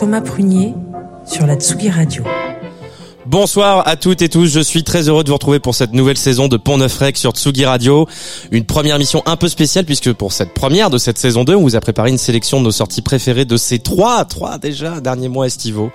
Thomas 0.00 0.22
Prunier 0.22 0.74
sur 1.26 1.46
la 1.46 1.56
Tsugi 1.56 1.90
Radio. 1.90 2.24
Bonsoir 3.30 3.86
à 3.86 3.94
toutes 3.94 4.22
et 4.22 4.28
tous, 4.28 4.48
je 4.48 4.58
suis 4.58 4.82
très 4.82 5.08
heureux 5.08 5.22
de 5.22 5.28
vous 5.28 5.34
retrouver 5.34 5.60
pour 5.60 5.76
cette 5.76 5.92
nouvelle 5.92 6.18
saison 6.18 6.48
de 6.48 6.56
Pont 6.56 6.78
Neuf 6.78 6.98
Rec 6.98 7.16
sur 7.16 7.30
Tsugi 7.30 7.64
Radio. 7.64 8.08
Une 8.50 8.64
première 8.64 8.98
mission 8.98 9.22
un 9.24 9.36
peu 9.36 9.46
spéciale 9.46 9.84
puisque 9.84 10.12
pour 10.12 10.32
cette 10.32 10.52
première 10.52 10.90
de 10.90 10.98
cette 10.98 11.16
saison 11.16 11.44
2, 11.44 11.54
on 11.54 11.62
vous 11.62 11.76
a 11.76 11.80
préparé 11.80 12.10
une 12.10 12.18
sélection 12.18 12.58
de 12.58 12.64
nos 12.64 12.72
sorties 12.72 13.02
préférées 13.02 13.44
de 13.44 13.56
ces 13.56 13.78
trois, 13.78 14.24
trois 14.24 14.58
déjà 14.58 15.00
derniers 15.00 15.28
mois 15.28 15.46
estivaux. 15.46 15.92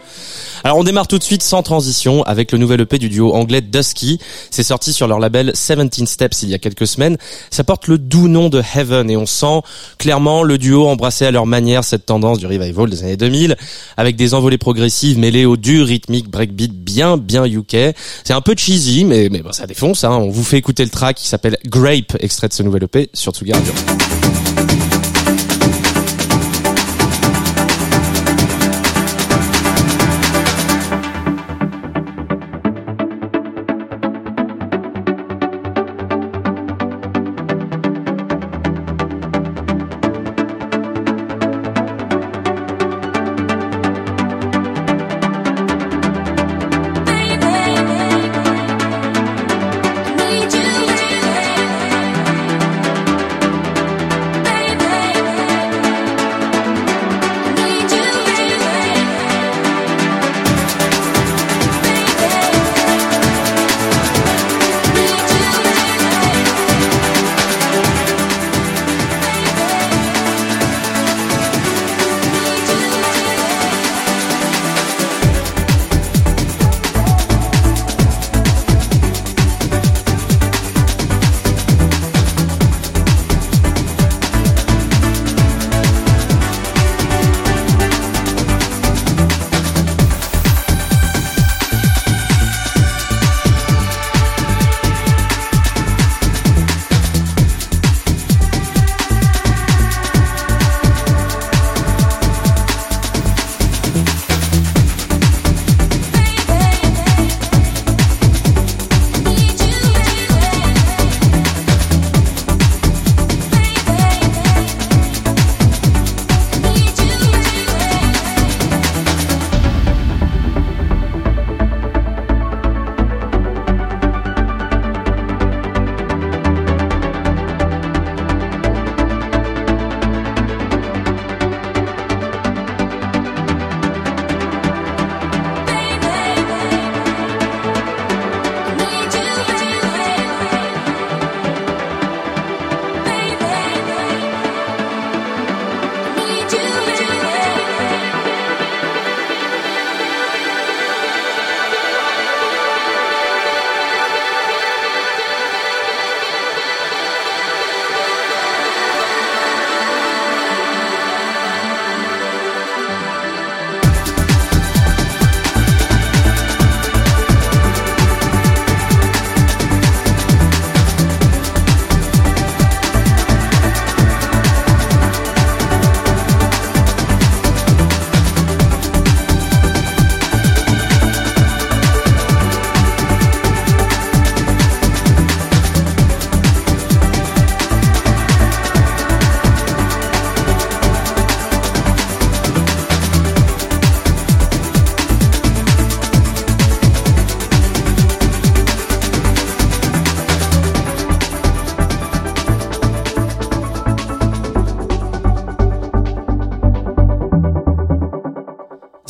Alors 0.63 0.77
on 0.77 0.85
démarre 0.85 1.09
tout 1.09 1.17
de 1.17 1.23
suite 1.23 1.43
sans 1.43 1.61
transition 1.61 2.23
avec 2.23 2.53
le 2.53 2.57
nouvel 2.57 2.79
EP 2.79 2.99
du 2.99 3.09
duo 3.09 3.33
anglais 3.33 3.59
Dusky. 3.59 4.17
C'est 4.49 4.63
sorti 4.63 4.93
sur 4.93 5.09
leur 5.09 5.19
label 5.19 5.51
17 5.51 6.07
Steps 6.07 6.41
il 6.43 6.49
y 6.51 6.53
a 6.53 6.57
quelques 6.57 6.87
semaines. 6.87 7.17
Ça 7.51 7.65
porte 7.65 7.89
le 7.89 7.97
doux 7.97 8.29
nom 8.29 8.47
de 8.47 8.63
Heaven 8.77 9.11
et 9.11 9.17
on 9.17 9.25
sent 9.25 9.59
clairement 9.97 10.41
le 10.41 10.57
duo 10.57 10.87
embrasser 10.87 11.25
à 11.25 11.31
leur 11.31 11.47
manière 11.47 11.83
cette 11.83 12.05
tendance 12.05 12.39
du 12.39 12.47
revival 12.47 12.89
des 12.89 13.03
années 13.03 13.17
2000 13.17 13.57
avec 13.97 14.15
des 14.15 14.33
envolées 14.33 14.57
progressives 14.57 15.19
mêlées 15.19 15.43
au 15.43 15.57
dur 15.57 15.85
rythmique 15.87 16.29
breakbeat 16.29 16.71
bien 16.71 17.17
bien 17.25 17.45
UK. 17.45 17.95
C'est 18.23 18.33
un 18.33 18.41
peu 18.41 18.55
cheesy 18.55 19.05
mais 19.05 19.29
mais 19.31 19.41
bon, 19.41 19.51
ça 19.51 19.67
défonce 19.67 20.03
hein. 20.03 20.11
On 20.11 20.29
vous 20.29 20.43
fait 20.43 20.57
écouter 20.57 20.83
le 20.83 20.89
track 20.89 21.17
qui 21.17 21.27
s'appelle 21.27 21.57
Grape 21.65 22.17
extrait 22.19 22.47
de 22.47 22.53
ce 22.53 22.63
nouvel 22.63 22.83
EP 22.83 23.09
sur 23.13 23.33
Tsugi 23.33 23.53
Radio. 23.53 23.73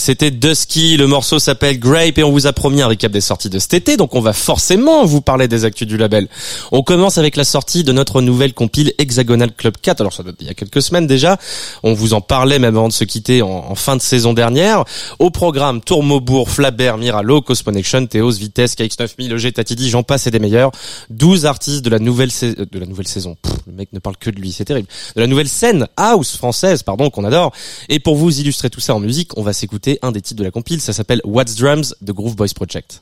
C'était 0.06 0.30
Dusky, 0.30 0.98
le 0.98 1.08
morceau 1.08 1.40
s'appelle 1.40 1.80
Grape 1.80 2.20
et 2.20 2.24
on 2.24 2.32
vous 2.32 2.46
a 2.46 2.54
promis 2.54 2.84
un 2.84 2.88
récap 2.88 3.12
des 3.12 3.22
sorties 3.22 3.50
de 3.50 3.58
cet 3.58 3.74
été, 3.74 3.98
donc 3.98 4.14
on 4.14 4.22
va 4.22 4.34
forcément 4.34 5.04
vous 5.04 5.20
parler 5.20 5.48
des 5.48 5.66
actus 5.66 5.88
du 5.88 5.98
label. 5.98 6.28
On 6.72 6.84
commence 6.84 7.18
avec 7.18 7.36
la 7.36 7.44
sortie 7.44 7.84
de 7.84 7.92
notre 7.92 8.22
nouvelle 8.22 8.54
compile 8.54 8.94
Hexagonal 9.00 9.52
Club 9.52 9.78
4, 9.82 10.02
alors 10.02 10.14
ça 10.14 10.22
date 10.22 10.36
il 10.42 10.46
y 10.46 10.50
a 10.52 10.54
quelques 10.54 10.84
semaines 10.84 11.08
déjà, 11.08 11.40
on 11.82 11.96
vous 11.96 12.14
en 12.14 12.22
parlait 12.22 12.60
même 12.60 12.76
avant 12.76 12.88
de 12.88 12.94
se 12.94 13.04
quitter 13.04 13.42
en, 13.42 13.74
fin 13.74 13.96
de 13.96 14.02
saison 14.04 14.34
dernière. 14.34 14.84
Au 15.18 15.32
programme, 15.32 15.82
Tourmaubourg, 15.82 16.52
Flabert, 16.52 17.00
Miralo, 17.00 17.42
Cosmonection, 17.42 18.06
Théos, 18.06 18.34
Vitesse, 18.34 18.76
KX9000, 18.76 19.34
EG, 19.34 19.54
Tatidi, 19.54 19.90
j'en 19.90 20.04
passe 20.04 20.28
et 20.28 20.32
des 20.32 20.38
meilleurs. 20.38 20.70
12 21.10 21.48
artistes 21.48 21.84
de 21.84 21.90
la 21.90 21.98
nouvelle, 21.98 22.30
de 22.30 22.80
la 22.80 22.86
nouvelle 22.86 23.08
saison. 23.08 23.38
le 23.66 23.74
mec 23.74 23.92
ne 23.92 23.98
parle 23.98 24.18
que 24.18 24.30
de 24.30 24.40
lui, 24.40 24.52
c'est 24.52 24.66
terrible. 24.66 24.88
De 25.16 25.22
la 25.22 25.28
nouvelle 25.28 25.50
scène 25.50 25.88
house 25.98 26.38
française, 26.38 26.84
pardon, 26.84 27.10
qu'on 27.10 27.24
adore. 27.24 27.54
Et 27.90 27.98
pour 27.98 28.18
vous 28.18 28.40
illustrer 28.40 28.70
tout 28.70 28.80
ça 28.80 28.94
en 28.94 29.00
musique, 29.00 29.36
on 29.36 29.42
va 29.42 29.52
s'écouter 29.52 29.95
un 30.02 30.12
des 30.12 30.22
titres 30.22 30.40
de 30.40 30.44
la 30.44 30.52
compile. 30.52 30.82
Ça 30.82 30.94
s'appelle 30.94 31.22
What's 31.24 31.56
Drums 31.56 31.96
de 32.02 32.12
Groove 32.12 32.36
Boys 32.36 32.54
Project. 32.56 33.02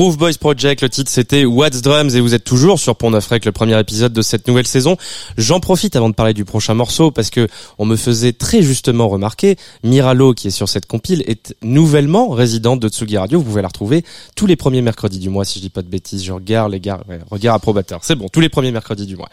Groove 0.00 0.16
Boys 0.16 0.38
Project, 0.40 0.80
le 0.80 0.88
titre 0.88 1.10
c'était 1.10 1.44
What's 1.44 1.82
Drums 1.82 2.14
et 2.14 2.20
vous 2.20 2.32
êtes 2.32 2.44
toujours 2.44 2.80
sur 2.80 2.96
Pont 2.96 3.10
Neuf 3.10 3.28
le 3.44 3.52
premier 3.52 3.78
épisode 3.78 4.14
de 4.14 4.22
cette 4.22 4.48
nouvelle 4.48 4.66
saison. 4.66 4.96
J'en 5.36 5.60
profite 5.60 5.94
avant 5.94 6.08
de 6.08 6.14
parler 6.14 6.32
du 6.32 6.46
prochain 6.46 6.72
morceau 6.72 7.10
parce 7.10 7.28
que 7.28 7.48
on 7.76 7.84
me 7.84 7.96
faisait 7.96 8.32
très 8.32 8.62
justement 8.62 9.10
remarquer, 9.10 9.56
Miralo 9.84 10.32
qui 10.32 10.46
est 10.46 10.52
sur 10.52 10.70
cette 10.70 10.86
compile 10.86 11.22
est 11.26 11.54
nouvellement 11.60 12.30
résidente 12.30 12.80
de 12.80 12.88
Tsugi 12.88 13.18
Radio. 13.18 13.40
Vous 13.40 13.44
pouvez 13.44 13.60
la 13.60 13.68
retrouver 13.68 14.02
tous 14.36 14.46
les 14.46 14.56
premiers 14.56 14.80
mercredis 14.80 15.18
du 15.18 15.28
mois 15.28 15.44
si 15.44 15.58
je 15.58 15.64
dis 15.64 15.68
pas 15.68 15.82
de 15.82 15.88
bêtises. 15.88 16.24
Je 16.24 16.32
regarde 16.32 16.72
les 16.72 16.80
gars, 16.80 17.02
ouais, 17.06 17.18
regard 17.30 17.54
approbateur. 17.54 18.00
C'est 18.02 18.14
bon, 18.14 18.30
tous 18.30 18.40
les 18.40 18.48
premiers 18.48 18.72
mercredis 18.72 19.04
du 19.04 19.18
mois. 19.18 19.28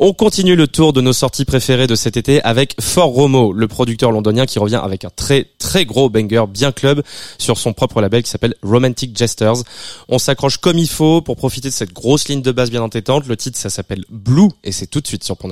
On 0.00 0.12
continue 0.14 0.56
le 0.56 0.66
tour 0.66 0.92
de 0.92 1.00
nos 1.00 1.12
sorties 1.12 1.44
préférées 1.44 1.86
de 1.86 1.94
cet 1.94 2.16
été 2.16 2.42
avec 2.42 2.74
For 2.80 3.06
Romo, 3.06 3.52
le 3.52 3.68
producteur 3.68 4.10
londonien 4.10 4.46
qui 4.46 4.58
revient 4.58 4.80
avec 4.82 5.04
un 5.04 5.10
très 5.14 5.46
très 5.60 5.84
gros 5.84 6.10
banger 6.10 6.46
bien 6.48 6.72
club 6.72 7.04
sur 7.38 7.56
son 7.56 7.72
propre 7.72 8.00
label 8.00 8.24
qui 8.24 8.30
s'appelle 8.30 8.56
Romantic 8.64 9.16
Jesters. 9.16 9.62
On 10.08 10.18
s'accroche 10.18 10.58
comme 10.58 10.78
il 10.78 10.88
faut 10.88 11.22
pour 11.22 11.36
profiter 11.36 11.68
de 11.68 11.74
cette 11.74 11.92
grosse 11.92 12.28
ligne 12.28 12.42
de 12.42 12.52
basse 12.52 12.70
bien 12.70 12.82
entêtante. 12.82 13.26
Le 13.26 13.36
titre, 13.36 13.58
ça 13.58 13.70
s'appelle 13.70 14.04
Blue 14.10 14.48
et 14.64 14.72
c'est 14.72 14.86
tout 14.86 15.00
de 15.00 15.06
suite 15.06 15.24
sur 15.24 15.36
Pont 15.36 15.48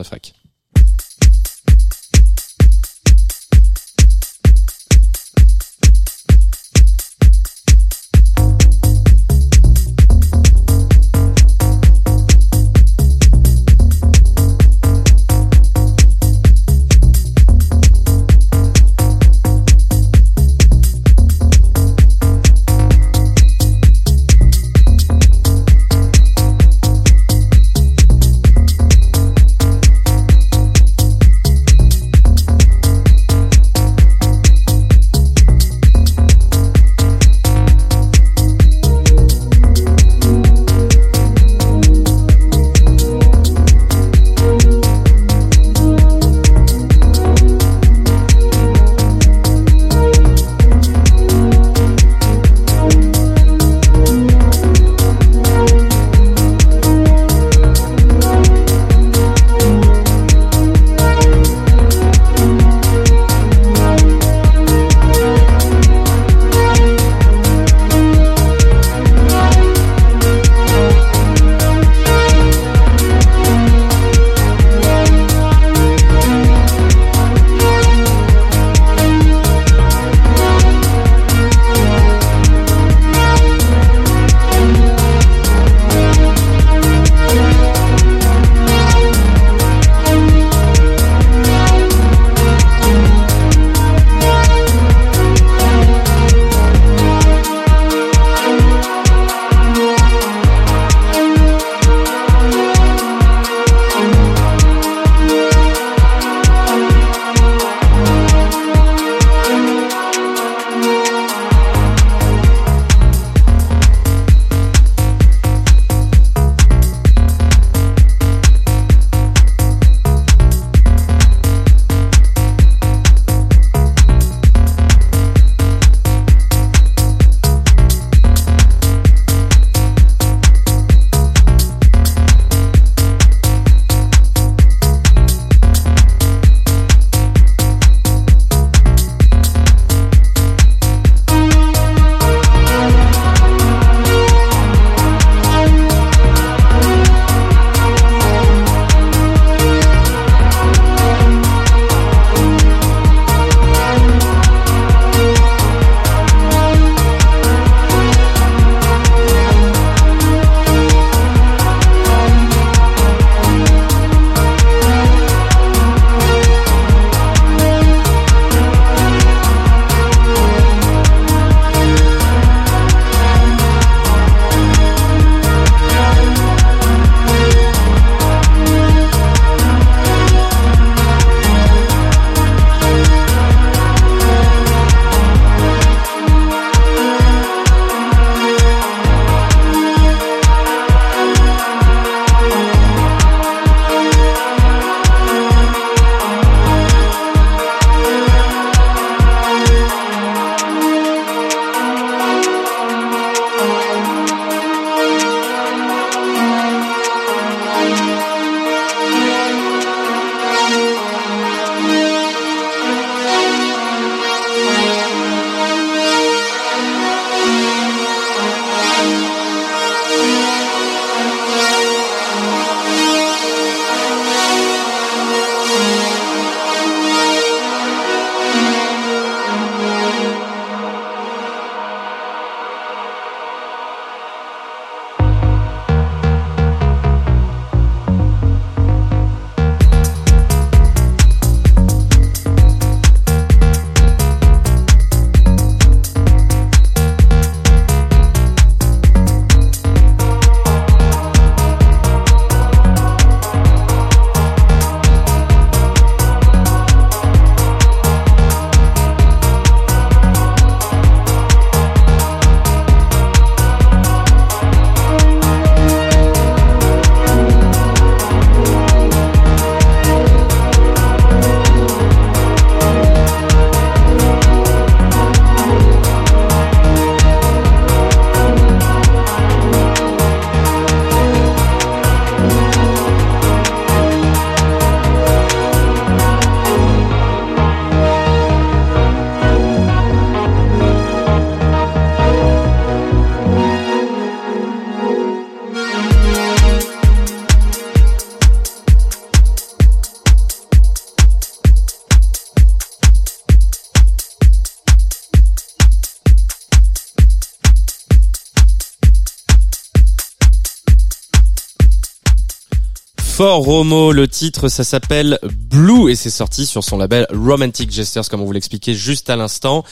Fort 313.41 313.63
Romo, 313.63 314.13
le 314.13 314.29
titre 314.29 314.69
ça 314.69 314.85
s'appelle 314.85 315.39
Blue 315.43 316.11
et 316.11 316.15
c'est 316.15 316.29
sorti 316.29 316.67
sur 316.67 316.85
son 316.85 316.99
label 316.99 317.27
Romantic 317.33 317.91
Gestures 317.91 318.29
comme 318.29 318.43
on 318.43 318.45
vous 318.45 318.53
l'expliquait 318.53 318.93
juste 318.93 319.31
à 319.31 319.37
l'instant. 319.37 319.83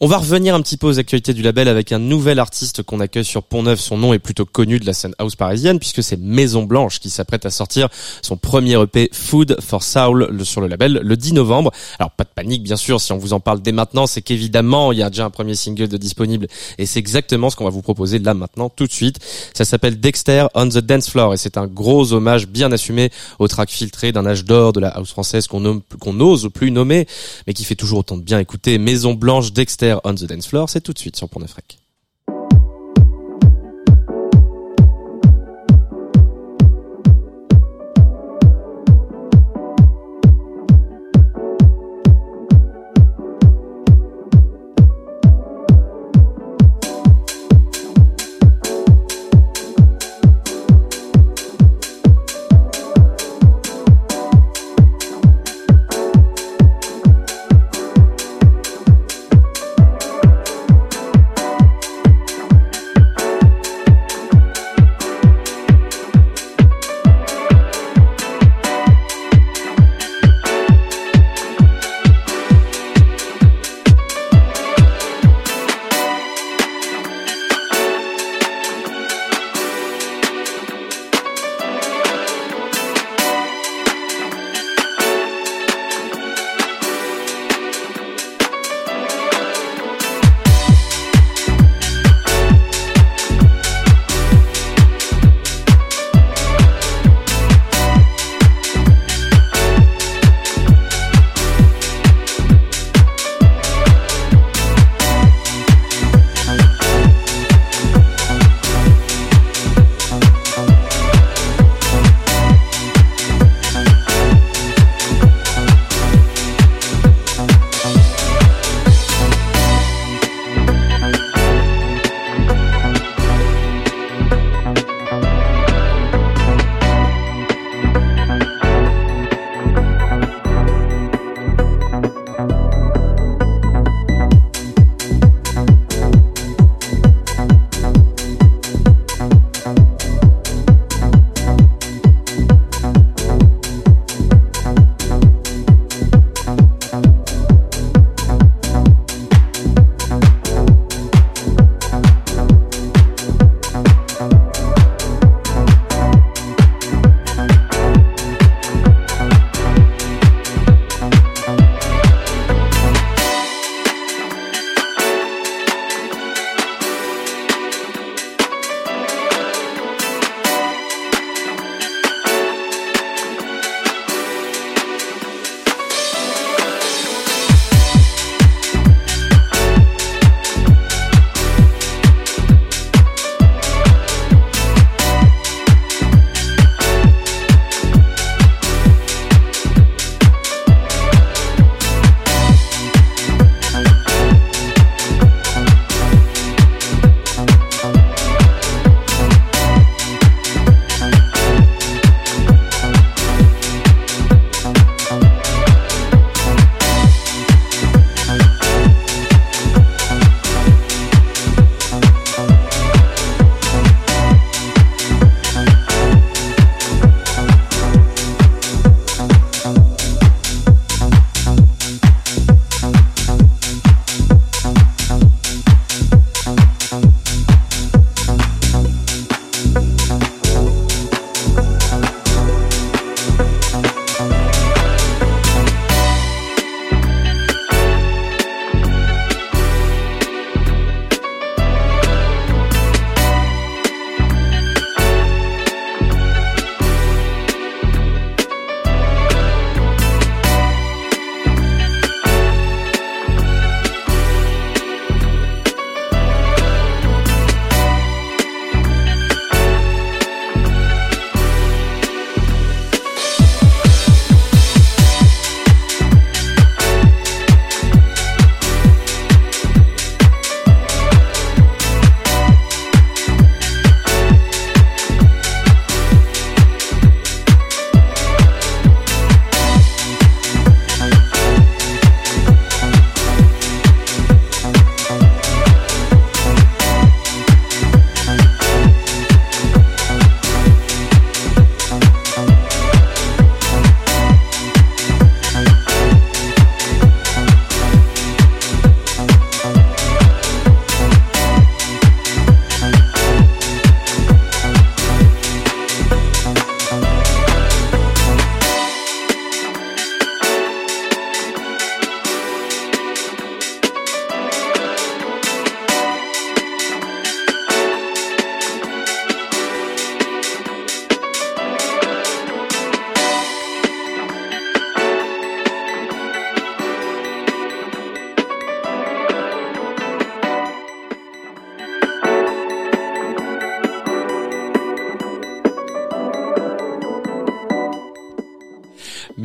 On 0.00 0.06
va 0.06 0.18
revenir 0.18 0.54
un 0.54 0.60
petit 0.60 0.76
peu 0.76 0.86
aux 0.86 1.00
actualités 1.00 1.34
du 1.34 1.42
label 1.42 1.66
avec 1.66 1.90
un 1.90 1.98
nouvel 1.98 2.38
artiste 2.38 2.84
qu'on 2.84 3.00
accueille 3.00 3.24
sur 3.24 3.42
Pont-Neuf. 3.42 3.80
Son 3.80 3.98
nom 3.98 4.14
est 4.14 4.20
plutôt 4.20 4.44
connu 4.46 4.78
de 4.78 4.86
la 4.86 4.92
scène 4.92 5.12
house 5.18 5.34
parisienne 5.34 5.80
puisque 5.80 6.04
c'est 6.04 6.20
Maison 6.20 6.62
Blanche 6.62 7.00
qui 7.00 7.10
s'apprête 7.10 7.44
à 7.44 7.50
sortir 7.50 7.88
son 8.22 8.36
premier 8.36 8.80
EP 8.80 9.10
Food 9.12 9.56
for 9.60 9.82
Soul 9.82 10.44
sur 10.44 10.60
le 10.60 10.68
label 10.68 11.00
le 11.02 11.16
10 11.16 11.32
novembre. 11.32 11.72
Alors 11.98 12.12
pas 12.12 12.22
de 12.22 12.28
panique 12.32 12.62
bien 12.62 12.76
sûr 12.76 13.00
si 13.00 13.10
on 13.10 13.18
vous 13.18 13.32
en 13.32 13.40
parle 13.40 13.60
dès 13.60 13.72
maintenant, 13.72 14.06
c'est 14.06 14.22
qu'évidemment 14.22 14.92
il 14.92 15.00
y 15.00 15.02
a 15.02 15.10
déjà 15.10 15.24
un 15.24 15.30
premier 15.30 15.56
single 15.56 15.88
disponible 15.88 16.46
et 16.78 16.86
c'est 16.86 17.00
exactement 17.00 17.50
ce 17.50 17.56
qu'on 17.56 17.64
va 17.64 17.70
vous 17.70 17.82
proposer 17.82 18.20
là 18.20 18.34
maintenant 18.34 18.68
tout 18.68 18.86
de 18.86 18.92
suite. 18.92 19.18
Ça 19.52 19.64
s'appelle 19.64 19.98
Dexter 19.98 20.46
on 20.54 20.68
the 20.68 20.78
Dance 20.78 21.10
Floor 21.10 21.34
et 21.34 21.38
c'est 21.38 21.58
un 21.58 21.66
gros 21.66 22.12
hommage 22.12 22.46
bien 22.46 22.70
assumé 22.70 23.10
au 23.40 23.48
track 23.48 23.68
filtré 23.68 24.12
d'un 24.12 24.26
âge 24.26 24.44
d'or 24.44 24.72
de 24.72 24.78
la 24.78 24.90
house 24.90 25.10
française 25.10 25.48
qu'on 25.48 25.82
qu'on 25.98 26.12
n'ose 26.12 26.50
plus 26.54 26.70
nommer 26.70 27.08
mais 27.48 27.52
qui 27.52 27.64
fait 27.64 27.74
toujours 27.74 27.98
autant 27.98 28.16
de 28.16 28.22
bien 28.22 28.38
écouter. 28.38 28.78
Maison 28.78 29.14
Blanche 29.14 29.52
Dexter 29.52 29.87
on 30.04 30.14
the 30.14 30.24
Dance 30.24 30.46
Floor, 30.46 30.68
c'est 30.68 30.80
tout 30.80 30.92
de 30.92 30.98
suite 30.98 31.16
sur 31.16 31.28
Pont 31.28 31.40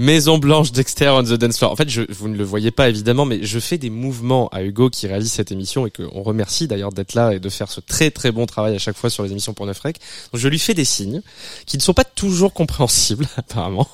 Maison 0.03 0.37
Blanche, 0.37 0.73
Dexter 0.73 1.07
on 1.11 1.23
the 1.23 1.35
Dance 1.35 1.57
Floor. 1.57 1.71
En 1.71 1.77
fait, 1.77 1.89
je, 1.89 2.01
vous 2.09 2.27
ne 2.27 2.35
le 2.35 2.43
voyez 2.43 2.71
pas 2.71 2.89
évidemment, 2.89 3.23
mais 3.23 3.39
je 3.41 3.57
fais 3.57 3.77
des 3.77 3.89
mouvements 3.89 4.49
à 4.49 4.61
Hugo 4.61 4.89
qui 4.89 5.07
réalise 5.07 5.31
cette 5.31 5.53
émission 5.53 5.87
et 5.87 5.91
qu'on 5.91 6.23
remercie 6.23 6.67
d'ailleurs 6.67 6.91
d'être 6.91 7.13
là 7.13 7.31
et 7.33 7.39
de 7.39 7.49
faire 7.49 7.71
ce 7.71 7.79
très 7.79 8.11
très 8.11 8.33
bon 8.33 8.45
travail 8.45 8.75
à 8.75 8.79
chaque 8.79 8.97
fois 8.97 9.09
sur 9.09 9.23
les 9.23 9.31
émissions 9.31 9.53
pour 9.53 9.65
Neuf 9.65 9.79
Rec. 9.79 9.95
Donc 10.33 10.41
je 10.41 10.47
lui 10.49 10.59
fais 10.59 10.73
des 10.73 10.83
signes 10.83 11.21
qui 11.65 11.77
ne 11.77 11.81
sont 11.81 11.93
pas 11.93 12.03
toujours 12.23 12.53
compréhensibles 12.53 13.27
apparemment. 13.37 13.87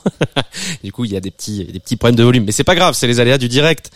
du 0.83 0.91
coup, 0.91 1.03
il 1.03 1.11
y 1.11 1.17
a 1.17 1.19
des 1.19 1.31
petits 1.31 1.65
des 1.65 1.79
petits 1.79 1.95
problèmes 1.95 2.15
de 2.15 2.23
volume, 2.23 2.43
mais 2.45 2.51
c'est 2.51 2.63
pas 2.63 2.75
grave, 2.75 2.93
c'est 2.93 3.07
les 3.07 3.19
aléas 3.19 3.39
du 3.39 3.49
direct. 3.49 3.89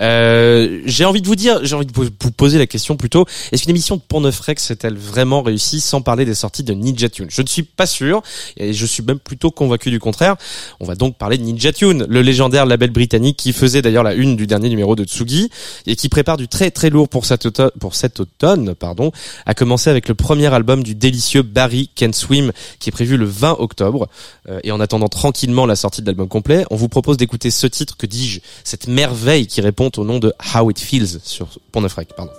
Euh, 0.00 0.80
j'ai 0.84 1.04
envie 1.04 1.20
de 1.20 1.26
vous 1.26 1.34
dire, 1.34 1.58
j'ai 1.64 1.74
envie 1.74 1.86
de 1.86 1.92
vous 1.92 2.10
poser 2.30 2.58
la 2.58 2.68
question 2.68 2.96
plutôt, 2.96 3.26
est-ce 3.50 3.62
qu'une 3.62 3.70
émission 3.70 3.96
de 3.96 4.00
Pont 4.00 4.20
Neuf 4.20 4.38
Rec 4.38 4.60
s'est-elle 4.60 4.96
vraiment 4.96 5.42
réussie 5.42 5.80
sans 5.80 6.00
parler 6.00 6.24
des 6.24 6.34
sorties 6.34 6.62
de 6.62 6.72
Ninja 6.74 7.08
Tune? 7.08 7.26
Je 7.28 7.42
ne 7.42 7.48
suis 7.48 7.64
pas 7.64 7.86
sûr 7.86 8.22
et 8.56 8.72
je 8.72 8.86
suis 8.86 9.02
même 9.02 9.18
plutôt 9.18 9.50
convaincu 9.50 9.90
du 9.90 9.98
contraire. 9.98 10.36
On 10.78 10.84
va 10.84 10.94
donc 10.94 11.18
parler 11.18 11.36
de 11.36 11.42
Ninja 11.42 11.72
Tune, 11.72 12.06
le 12.08 12.22
légendaire 12.22 12.66
label 12.66 12.90
britannique 12.90 13.36
qui 13.36 13.52
faisait 13.52 13.82
d'ailleurs 13.82 14.04
la 14.04 14.14
une 14.14 14.36
du 14.36 14.46
dernier 14.46 14.68
numéro 14.68 14.94
de 14.94 15.02
Tsugi 15.02 15.50
et 15.86 15.96
qui 15.96 16.08
prépare 16.08 16.36
du 16.36 16.46
très 16.46 16.70
très 16.70 16.88
lourd 16.88 17.08
pour 17.08 17.26
cet 17.26 17.46
automne, 17.46 17.72
pour 17.80 17.96
cet 17.96 18.20
automne 18.20 18.76
pardon, 18.76 19.10
à 19.44 19.54
commencer 19.54 19.90
avec 19.90 20.06
le 20.06 20.14
premier 20.14 20.54
album 20.54 20.84
du 20.84 20.94
délicieux 20.94 21.42
Barry 21.42 21.90
Can 21.98 22.12
Swim 22.12 22.52
qui 22.78 22.90
est 22.90 22.92
prévu 22.92 23.16
le 23.16 23.24
20 23.24 23.56
octobre. 23.58 23.71
Euh, 23.80 24.60
et 24.64 24.72
en 24.72 24.80
attendant 24.80 25.08
tranquillement 25.08 25.66
la 25.66 25.76
sortie 25.76 26.02
de 26.02 26.06
l'album 26.06 26.28
complet, 26.28 26.64
on 26.70 26.76
vous 26.76 26.88
propose 26.88 27.16
d'écouter 27.16 27.50
ce 27.50 27.66
titre, 27.66 27.96
que 27.96 28.06
dis-je, 28.06 28.40
cette 28.64 28.88
merveille 28.88 29.46
qui 29.46 29.60
répond 29.60 29.90
au 29.96 30.04
nom 30.04 30.18
de 30.18 30.32
How 30.54 30.70
It 30.70 30.78
Feels 30.78 31.20
sur 31.22 31.48
Pont 31.72 31.80
Neuf 31.80 31.96
Pardon. 32.16 32.32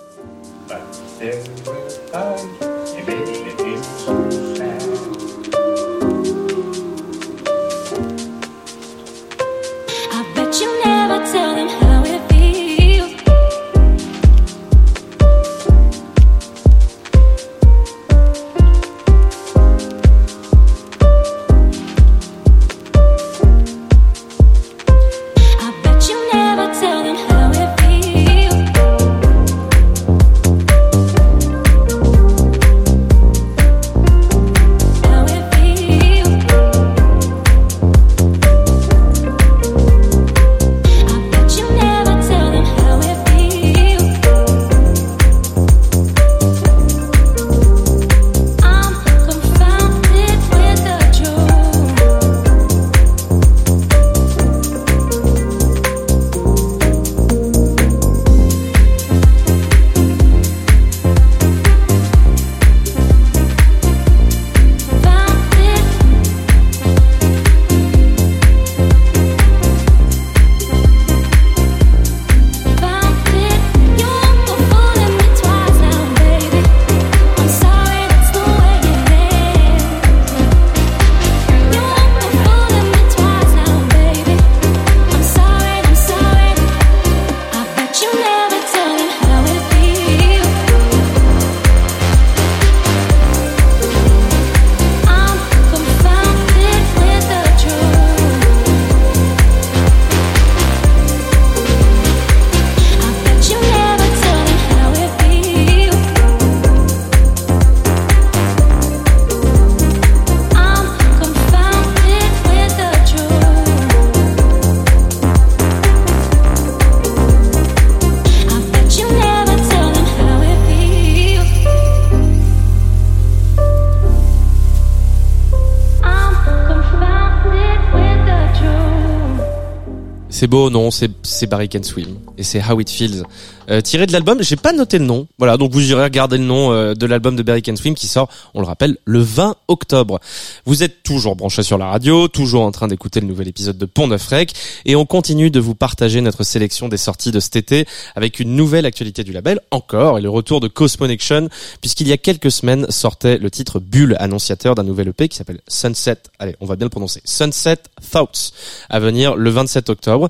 C'est 130.44 130.48
beau, 130.48 130.68
non, 130.68 130.90
c'est 130.90 131.46
Barry 131.46 131.70
Can 131.70 131.82
Swim 131.82 132.18
et 132.36 132.42
c'est 132.42 132.62
How 132.62 132.78
It 132.78 132.90
Feels. 132.90 133.22
Euh, 133.70 133.80
tiré 133.80 134.06
de 134.06 134.12
l'album, 134.12 134.42
j'ai 134.42 134.56
pas 134.56 134.72
noté 134.72 134.98
le 134.98 135.06
nom. 135.06 135.26
Voilà, 135.38 135.56
donc 135.56 135.72
vous 135.72 135.90
irez 135.90 136.02
regarder 136.02 136.36
le 136.36 136.44
nom 136.44 136.72
euh, 136.72 136.94
de 136.94 137.06
l'album 137.06 137.34
de 137.34 137.42
Barry 137.42 137.62
Can 137.62 137.76
Swim 137.76 137.94
qui 137.94 138.06
sort, 138.06 138.28
on 138.52 138.60
le 138.60 138.66
rappelle, 138.66 138.98
le 139.06 139.20
20 139.20 139.56
octobre. 139.68 140.20
Vous 140.66 140.82
êtes 140.82 141.02
toujours 141.02 141.34
branchés 141.34 141.62
sur 141.62 141.78
la 141.78 141.86
radio, 141.86 142.28
toujours 142.28 142.62
en 142.62 142.72
train 142.72 142.88
d'écouter 142.88 143.20
le 143.20 143.26
nouvel 143.26 143.48
épisode 143.48 143.78
de 143.78 143.86
Pont 143.86 144.06
Neuf 144.06 144.26
Rec 144.28 144.52
et 144.84 144.96
on 144.96 145.06
continue 145.06 145.50
de 145.50 145.60
vous 145.60 145.74
partager 145.74 146.20
notre 146.20 146.44
sélection 146.44 146.88
des 146.88 146.98
sorties 146.98 147.30
de 147.30 147.40
cet 147.40 147.56
été 147.56 147.86
avec 148.14 148.38
une 148.38 148.54
nouvelle 148.54 148.84
actualité 148.84 149.24
du 149.24 149.32
label 149.32 149.60
encore 149.70 150.18
et 150.18 150.20
le 150.20 150.28
retour 150.28 150.60
de 150.60 150.68
Cosmonection 150.68 151.48
puisqu'il 151.80 152.08
y 152.08 152.12
a 152.12 152.18
quelques 152.18 152.50
semaines 152.50 152.86
sortait 152.90 153.38
le 153.38 153.50
titre 153.50 153.80
Bulle 153.80 154.16
annonciateur 154.18 154.74
d'un 154.74 154.84
nouvel 154.84 155.08
EP 155.08 155.28
qui 155.28 155.38
s'appelle 155.38 155.60
Sunset. 155.68 156.18
Allez, 156.38 156.54
on 156.60 156.66
va 156.66 156.76
bien 156.76 156.84
le 156.84 156.90
prononcer. 156.90 157.22
Sunset 157.24 157.78
Thoughts 158.10 158.52
à 158.90 159.00
venir 159.00 159.36
le 159.36 159.48
27 159.48 159.88
octobre. 159.88 160.28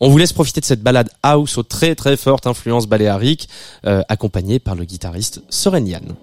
On 0.00 0.08
vous 0.08 0.18
laisse 0.18 0.32
profiter 0.32 0.60
de 0.60 0.66
cette 0.66 0.82
balade 0.82 1.10
house 1.22 1.56
aux 1.58 1.62
très 1.62 1.94
très 1.94 2.16
forte 2.16 2.46
influence 2.46 2.86
baléarique, 2.86 3.48
euh, 3.86 4.02
accompagnée 4.08 4.58
par 4.58 4.74
le 4.74 4.84
guitariste 4.84 5.42
Soren. 5.48 6.14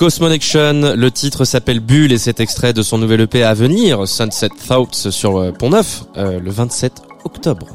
Cosmonection, 0.00 0.94
le 0.96 1.10
titre 1.10 1.44
s'appelle 1.44 1.80
Bulle 1.80 2.10
et 2.10 2.16
c'est 2.16 2.40
extrait 2.40 2.72
de 2.72 2.80
son 2.80 2.96
nouvel 2.96 3.20
EP 3.20 3.44
à 3.44 3.52
venir, 3.52 4.08
Sunset 4.08 4.48
Thoughts 4.66 5.10
sur 5.10 5.36
euh, 5.36 5.52
Pont 5.52 5.68
Neuf, 5.68 6.04
euh, 6.16 6.40
le 6.40 6.50
27 6.50 7.02
octobre. 7.24 7.66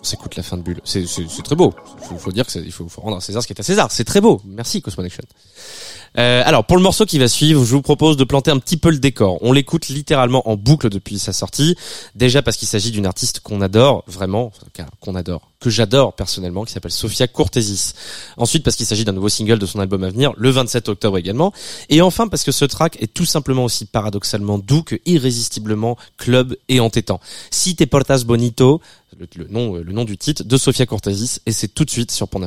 On 0.00 0.02
s'écoute 0.02 0.34
la 0.34 0.42
fin 0.42 0.56
de 0.56 0.62
Bulle. 0.62 0.80
C'est 0.82 1.04
très 1.44 1.54
beau. 1.54 1.72
Il 2.10 2.18
faut, 2.18 2.32
dire 2.32 2.44
que 2.48 2.58
il 2.58 2.72
faut, 2.72 2.88
faut, 2.88 3.00
rendre 3.00 3.18
à 3.18 3.20
César 3.20 3.42
ce 3.42 3.46
qui 3.46 3.52
est 3.52 3.60
à 3.60 3.62
César. 3.62 3.92
C'est 3.92 4.02
très 4.02 4.20
beau. 4.20 4.40
Merci 4.44 4.82
Cosmonection. 4.82 5.22
Euh, 6.18 6.42
alors 6.44 6.64
pour 6.64 6.76
le 6.76 6.82
morceau 6.82 7.06
qui 7.06 7.18
va 7.18 7.28
suivre, 7.28 7.64
je 7.64 7.70
vous 7.70 7.82
propose 7.82 8.16
de 8.16 8.24
planter 8.24 8.50
un 8.50 8.58
petit 8.58 8.76
peu 8.76 8.90
le 8.90 8.98
décor. 8.98 9.38
On 9.40 9.52
l'écoute 9.52 9.88
littéralement 9.88 10.48
en 10.48 10.56
boucle 10.56 10.88
depuis 10.88 11.18
sa 11.18 11.32
sortie. 11.32 11.76
Déjà 12.16 12.42
parce 12.42 12.56
qu'il 12.56 12.66
s'agit 12.66 12.90
d'une 12.90 13.06
artiste 13.06 13.40
qu'on 13.40 13.60
adore 13.60 14.02
vraiment, 14.08 14.50
qu'on 15.00 15.14
adore, 15.14 15.48
que 15.60 15.70
j'adore 15.70 16.14
personnellement, 16.14 16.64
qui 16.64 16.72
s'appelle 16.72 16.90
Sofia 16.92 17.28
Cortesis. 17.28 17.94
Ensuite 18.36 18.64
parce 18.64 18.76
qu'il 18.76 18.86
s'agit 18.86 19.04
d'un 19.04 19.12
nouveau 19.12 19.28
single 19.28 19.58
de 19.58 19.66
son 19.66 19.78
album 19.78 20.02
à 20.02 20.10
venir, 20.10 20.32
le 20.36 20.50
27 20.50 20.88
octobre 20.88 21.18
également. 21.18 21.52
Et 21.88 22.02
enfin 22.02 22.26
parce 22.26 22.42
que 22.42 22.52
ce 22.52 22.64
track 22.64 23.00
est 23.00 23.14
tout 23.14 23.26
simplement 23.26 23.64
aussi 23.64 23.84
paradoxalement 23.84 24.58
doux 24.58 24.82
que 24.82 24.96
irrésistiblement 25.06 25.96
club 26.16 26.56
et 26.68 26.80
entêtant. 26.80 27.20
Si 27.50 27.76
te 27.76 27.84
portas 27.84 28.24
bonito, 28.26 28.80
le, 29.18 29.46
nom, 29.48 29.76
le 29.76 29.92
nom 29.92 30.04
du 30.04 30.18
titre 30.18 30.42
de 30.42 30.56
Sofia 30.56 30.86
Cortesis, 30.86 31.40
et 31.46 31.52
c'est 31.52 31.68
tout 31.68 31.84
de 31.84 31.90
suite 31.90 32.10
sur 32.10 32.28
Pont 32.28 32.40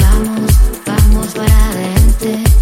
Vamos, 0.00 0.52
vamos 0.86 1.34
para 1.34 1.68
adelante. 1.68 2.53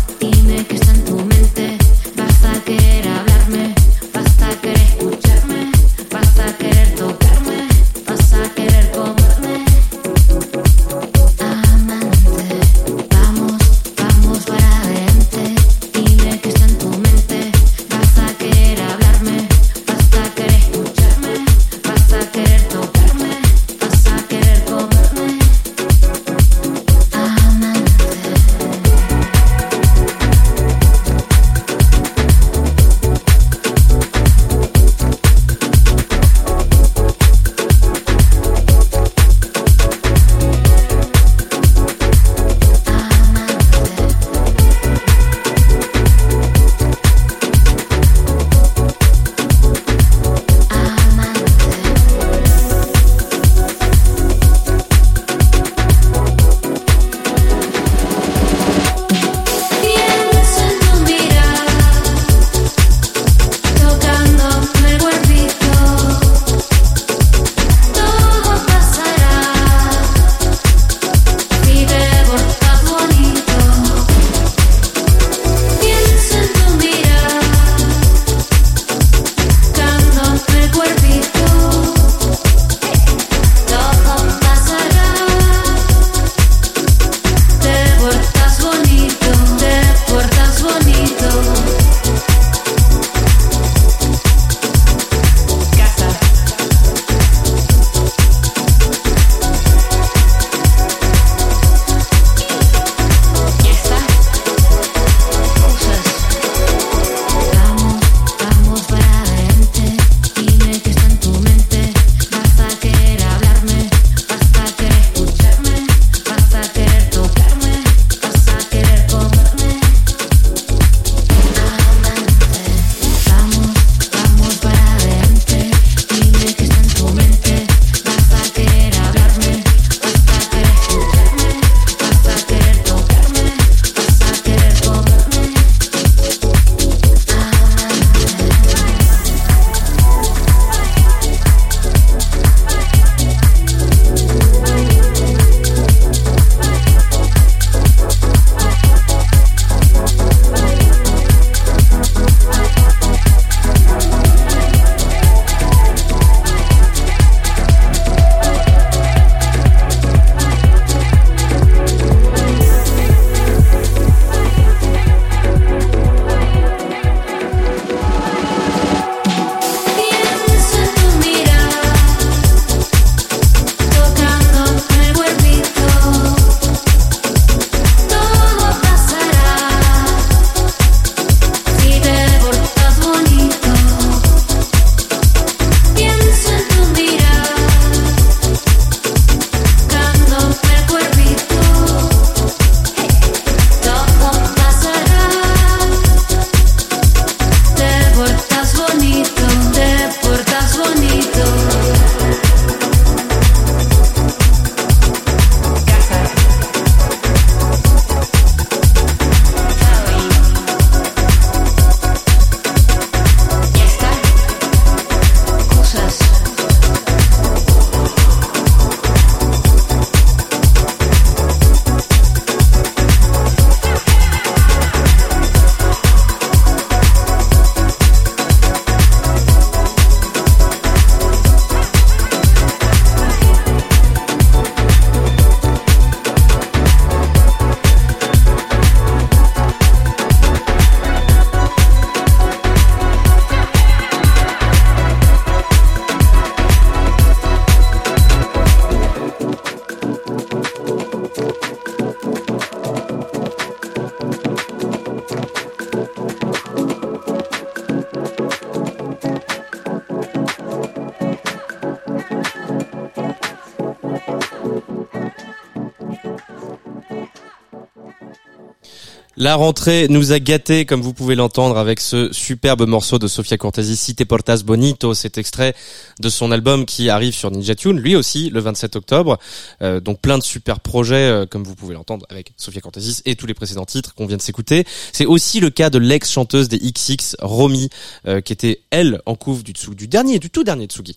La 269.43 269.57
rentrée 269.57 270.07
nous 270.09 270.31
a 270.31 270.38
gâtés, 270.38 270.87
comme 270.87 271.01
vous 271.01 271.13
pouvez 271.13 271.35
l'entendre, 271.35 271.77
avec 271.77 271.99
ce 271.99 272.33
superbe 272.33 272.87
morceau 272.87 273.19
de 273.19 273.27
Sofia 273.27 273.57
Cortesi, 273.59 273.97
Si 273.97 274.15
te 274.15 274.23
portas 274.23 274.63
bonito, 274.65 275.15
cet 275.15 275.37
extrait 275.37 275.75
de 276.21 276.29
son 276.29 276.53
album 276.53 276.87
qui 276.87 277.11
arrive 277.11 277.35
sur 277.35 277.51
Ninja 277.51 277.75
Tune, 277.75 277.99
lui 277.99 278.15
aussi, 278.15 278.51
le 278.51 278.61
27 278.61 278.95
octobre. 278.95 279.40
Euh, 279.83 280.00
donc 280.00 280.20
plein 280.20 280.38
de 280.38 280.42
super 280.42 280.80
projets, 280.80 281.14
euh, 281.16 281.46
comme 281.46 281.64
vous 281.64 281.74
pouvez 281.74 281.94
l'entendre, 281.94 282.26
avec 282.30 282.52
Sofia 282.56 282.80
Cortesi 282.80 283.22
et 283.24 283.37
tous 283.37 283.46
les 283.46 283.54
précédents 283.54 283.85
titres 283.85 284.14
qu'on 284.14 284.26
vient 284.26 284.37
de 284.37 284.42
s'écouter. 284.42 284.85
C'est 285.12 285.26
aussi 285.26 285.60
le 285.60 285.70
cas 285.70 285.90
de 285.90 285.98
l'ex-chanteuse 285.98 286.68
des 286.68 286.78
XX, 286.78 287.37
Romy, 287.40 287.88
euh, 288.26 288.40
qui 288.40 288.52
était, 288.52 288.80
elle, 288.90 289.20
en 289.26 289.35
couve 289.35 289.62
du, 289.62 289.72
du 289.72 290.08
dernier, 290.08 290.38
du 290.38 290.50
tout 290.50 290.64
dernier 290.64 290.87
Tsugi, 290.87 291.16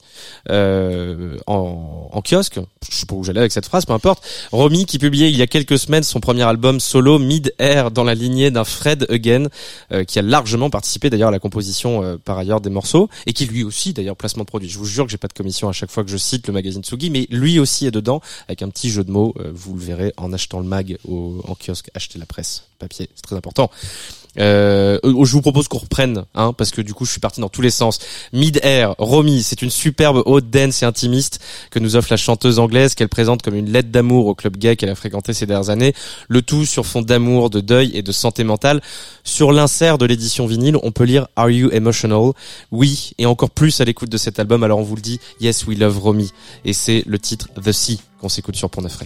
en, 0.49 2.09
en 2.11 2.21
kiosque. 2.21 2.59
Je 2.89 2.95
sais 2.95 3.05
pas 3.05 3.15
où 3.15 3.23
j'allais 3.23 3.39
avec 3.39 3.51
cette 3.51 3.65
phrase, 3.65 3.85
peu 3.85 3.93
importe. 3.93 4.23
Romy, 4.51 4.85
qui 4.85 4.99
publiait 4.99 5.29
il 5.29 5.37
y 5.37 5.41
a 5.41 5.47
quelques 5.47 5.79
semaines 5.79 6.03
son 6.03 6.19
premier 6.19 6.43
album 6.43 6.79
solo, 6.79 7.19
Mid 7.19 7.53
Air, 7.59 7.91
dans 7.91 8.03
la 8.03 8.15
lignée 8.15 8.51
d'un 8.51 8.63
Fred 8.63 9.05
Again, 9.09 9.47
euh, 9.91 10.03
qui 10.03 10.19
a 10.19 10.21
largement 10.21 10.69
participé 10.69 11.09
d'ailleurs 11.09 11.29
à 11.29 11.31
la 11.31 11.39
composition 11.39 12.03
euh, 12.03 12.17
par 12.17 12.37
ailleurs 12.37 12.61
des 12.61 12.69
morceaux, 12.69 13.09
et 13.25 13.33
qui 13.33 13.45
lui 13.45 13.63
aussi 13.63 13.93
d'ailleurs 13.93 14.15
placement 14.15 14.45
produit. 14.45 14.69
Je 14.69 14.77
vous 14.77 14.85
jure 14.85 15.05
que 15.05 15.11
j'ai 15.11 15.17
pas 15.17 15.27
de 15.27 15.33
commission 15.33 15.69
à 15.69 15.71
chaque 15.71 15.91
fois 15.91 16.03
que 16.03 16.09
je 16.09 16.17
cite 16.17 16.47
le 16.47 16.53
magazine 16.53 16.83
Tsugi, 16.83 17.09
mais 17.09 17.27
lui 17.29 17.59
aussi 17.59 17.85
est 17.85 17.91
dedans, 17.91 18.21
un 18.61 18.69
petit 18.69 18.89
jeu 18.89 19.03
de 19.03 19.11
mots, 19.11 19.33
euh, 19.39 19.51
vous 19.53 19.73
le 19.73 19.81
verrez 19.81 20.13
en 20.17 20.33
achetant 20.33 20.59
le 20.59 20.65
mag 20.65 20.97
au, 21.07 21.41
en 21.47 21.55
kiosque, 21.55 21.89
achetez 21.93 22.19
la 22.19 22.25
presse, 22.25 22.67
papier, 22.79 23.09
c'est 23.15 23.21
très 23.21 23.35
important. 23.35 23.69
Euh, 24.39 24.99
je 25.03 25.31
vous 25.31 25.41
propose 25.41 25.67
qu'on 25.67 25.77
reprenne, 25.77 26.25
hein, 26.35 26.53
parce 26.53 26.71
que 26.71 26.81
du 26.81 26.93
coup 26.93 27.05
je 27.05 27.11
suis 27.11 27.19
parti 27.19 27.41
dans 27.41 27.49
tous 27.49 27.61
les 27.61 27.69
sens. 27.69 27.99
Mid 28.33 28.59
Air, 28.63 28.95
Romy, 28.97 29.43
c'est 29.43 29.61
une 29.61 29.69
superbe 29.69 30.23
haute 30.25 30.49
dance 30.49 30.83
et 30.83 30.85
intimiste 30.85 31.39
que 31.71 31.79
nous 31.79 31.95
offre 31.95 32.07
la 32.11 32.17
chanteuse 32.17 32.59
anglaise 32.59 32.95
qu'elle 32.95 33.09
présente 33.09 33.41
comme 33.41 33.55
une 33.55 33.71
lettre 33.71 33.89
d'amour 33.89 34.27
au 34.27 34.35
club 34.35 34.57
gay 34.57 34.75
qu'elle 34.75 34.89
a 34.89 34.95
fréquenté 34.95 35.33
ces 35.33 35.45
dernières 35.45 35.69
années. 35.69 35.93
Le 36.27 36.41
tout 36.41 36.65
sur 36.65 36.85
fond 36.85 37.01
d'amour, 37.01 37.49
de 37.49 37.61
deuil 37.61 37.91
et 37.93 38.01
de 38.01 38.11
santé 38.11 38.43
mentale. 38.43 38.81
Sur 39.23 39.51
l'insert 39.51 39.97
de 39.97 40.05
l'édition 40.05 40.45
vinyle, 40.45 40.77
on 40.83 40.91
peut 40.91 41.03
lire 41.03 41.27
Are 41.35 41.49
You 41.49 41.69
Emotional? 41.71 42.31
Oui, 42.71 43.11
et 43.17 43.25
encore 43.25 43.49
plus 43.49 43.81
à 43.81 43.85
l'écoute 43.85 44.09
de 44.09 44.17
cet 44.17 44.39
album. 44.39 44.63
Alors 44.63 44.79
on 44.79 44.83
vous 44.83 44.95
le 44.95 45.01
dit, 45.01 45.19
Yes 45.39 45.65
We 45.65 45.77
Love 45.77 45.99
Romy, 45.99 46.31
et 46.63 46.73
c'est 46.73 47.03
le 47.05 47.19
titre 47.19 47.49
The 47.63 47.71
Sea 47.71 47.99
qu'on 48.19 48.29
s'écoute 48.29 48.55
sur 48.55 48.69
Pont 48.69 48.81
Neuf 48.81 48.97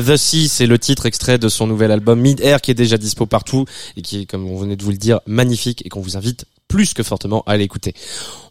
The 0.00 0.16
Sea, 0.16 0.48
c'est 0.48 0.66
le 0.66 0.78
titre 0.78 1.06
extrait 1.06 1.38
de 1.38 1.48
son 1.48 1.66
nouvel 1.66 1.90
album 1.90 2.20
Mid 2.20 2.40
Air 2.40 2.60
qui 2.60 2.70
est 2.70 2.74
déjà 2.74 2.96
dispo 2.96 3.26
partout 3.26 3.64
et 3.96 4.02
qui 4.02 4.22
est, 4.22 4.26
comme 4.26 4.46
on 4.46 4.56
venait 4.56 4.76
de 4.76 4.82
vous 4.82 4.90
le 4.90 4.96
dire, 4.96 5.20
magnifique 5.26 5.84
et 5.84 5.88
qu'on 5.88 6.00
vous 6.00 6.16
invite 6.16 6.44
plus 6.68 6.94
que 6.94 7.02
fortement 7.02 7.42
à 7.46 7.56
l'écouter. 7.56 7.94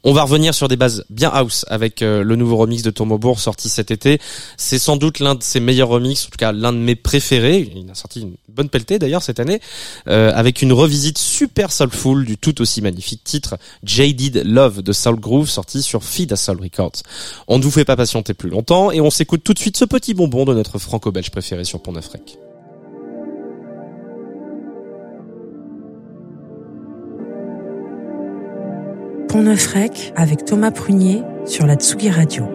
On 0.04 0.14
va 0.14 0.24
revenir 0.24 0.54
sur 0.54 0.70
des 0.70 0.78
bases 0.78 1.04
bien 1.10 1.30
house 1.30 1.66
avec 1.68 2.02
euh, 2.02 2.24
le 2.24 2.36
nouveau 2.38 2.56
remix 2.56 2.84
de 2.84 2.90
Tomobourg 2.90 3.40
sorti 3.40 3.68
cet 3.68 3.92
été. 3.92 4.20
C'est 4.56 4.80
sans 4.80 4.96
doute 4.96 5.20
l'un 5.20 5.36
de 5.36 5.44
ses 5.44 5.60
meilleurs 5.60 5.90
remix, 5.90 6.26
en 6.26 6.30
tout 6.30 6.38
cas 6.38 6.54
l'un 6.54 6.72
de 6.72 6.78
mes 6.78 6.96
préférés. 6.96 7.70
Il 7.76 7.90
a 7.92 7.96
sorti 7.96 8.22
une 8.22 8.36
bonne 8.48 8.70
pelletée 8.70 8.98
d'ailleurs 8.98 9.24
cette 9.24 9.42
année, 9.42 9.60
euh, 10.08 10.32
avec 10.34 10.62
une 10.62 10.72
revisite 10.72 11.18
super 11.18 11.72
soulful 11.74 12.26
du 12.26 12.38
tout 12.38 12.62
aussi 12.62 12.82
magnifique 12.82 13.24
titre 13.26 13.58
Jaded 13.84 14.44
Love 14.46 14.82
de 14.82 14.94
Soul 14.94 15.20
Groove 15.20 15.50
sorti 15.50 15.82
sur 15.82 16.04
Feed 16.04 16.32
a 16.32 16.38
Soul 16.38 16.62
Records. 16.62 17.04
On 17.50 17.58
ne 17.58 17.64
vous 17.64 17.72
fait 17.72 17.86
pas 17.86 17.98
patienter 17.98 18.34
plus 18.34 18.50
longtemps 18.50 18.92
et 18.92 19.02
on 19.02 19.10
s'écoute 19.10 19.44
tout 19.44 19.54
de 19.54 19.60
suite 19.60 19.76
ce 19.76 19.86
petit 19.86 20.14
bonbon 20.14 20.46
de 20.46 20.54
notre 20.54 20.80
franco-belge 20.80 21.30
préféré 21.30 21.66
sur 21.66 21.82
Pont 21.82 21.94
Avec 30.16 30.46
Thomas 30.46 30.72
Prunier 30.72 31.22
sur 31.46 31.68
la 31.68 31.76
Tsugi 31.76 32.10
Radio. 32.10 32.46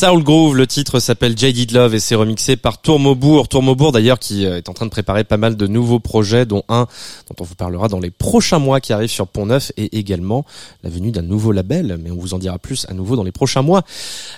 Soul 0.01 0.23
Groove, 0.23 0.55
le 0.55 0.65
titre 0.65 0.99
s'appelle 0.99 1.37
Jaded 1.37 1.69
Love 1.73 1.93
et 1.93 1.99
c'est 1.99 2.15
remixé 2.15 2.55
par 2.55 2.81
Tourmaubourg. 2.81 3.47
Tourmaubourg 3.47 3.91
d'ailleurs 3.91 4.17
qui 4.17 4.47
euh, 4.47 4.57
est 4.57 4.67
en 4.67 4.73
train 4.73 4.87
de 4.87 4.89
préparer 4.89 5.23
pas 5.23 5.37
mal 5.37 5.55
de 5.55 5.67
nouveaux 5.67 5.99
projets 5.99 6.47
dont 6.47 6.63
un 6.69 6.87
dont 7.29 7.35
on 7.39 7.43
vous 7.43 7.53
parlera 7.53 7.87
dans 7.87 7.99
les 7.99 8.09
prochains 8.09 8.57
mois 8.57 8.79
qui 8.79 8.93
arrive 8.93 9.11
sur 9.11 9.27
Pont 9.27 9.45
Neuf 9.45 9.71
et 9.77 9.99
également 9.99 10.43
la 10.83 10.89
venue 10.89 11.11
d'un 11.11 11.21
nouveau 11.21 11.51
label 11.51 11.99
mais 12.03 12.09
on 12.09 12.15
vous 12.15 12.33
en 12.33 12.39
dira 12.39 12.57
plus 12.57 12.87
à 12.89 12.95
nouveau 12.95 13.15
dans 13.15 13.21
les 13.23 13.31
prochains 13.31 13.61
mois. 13.61 13.83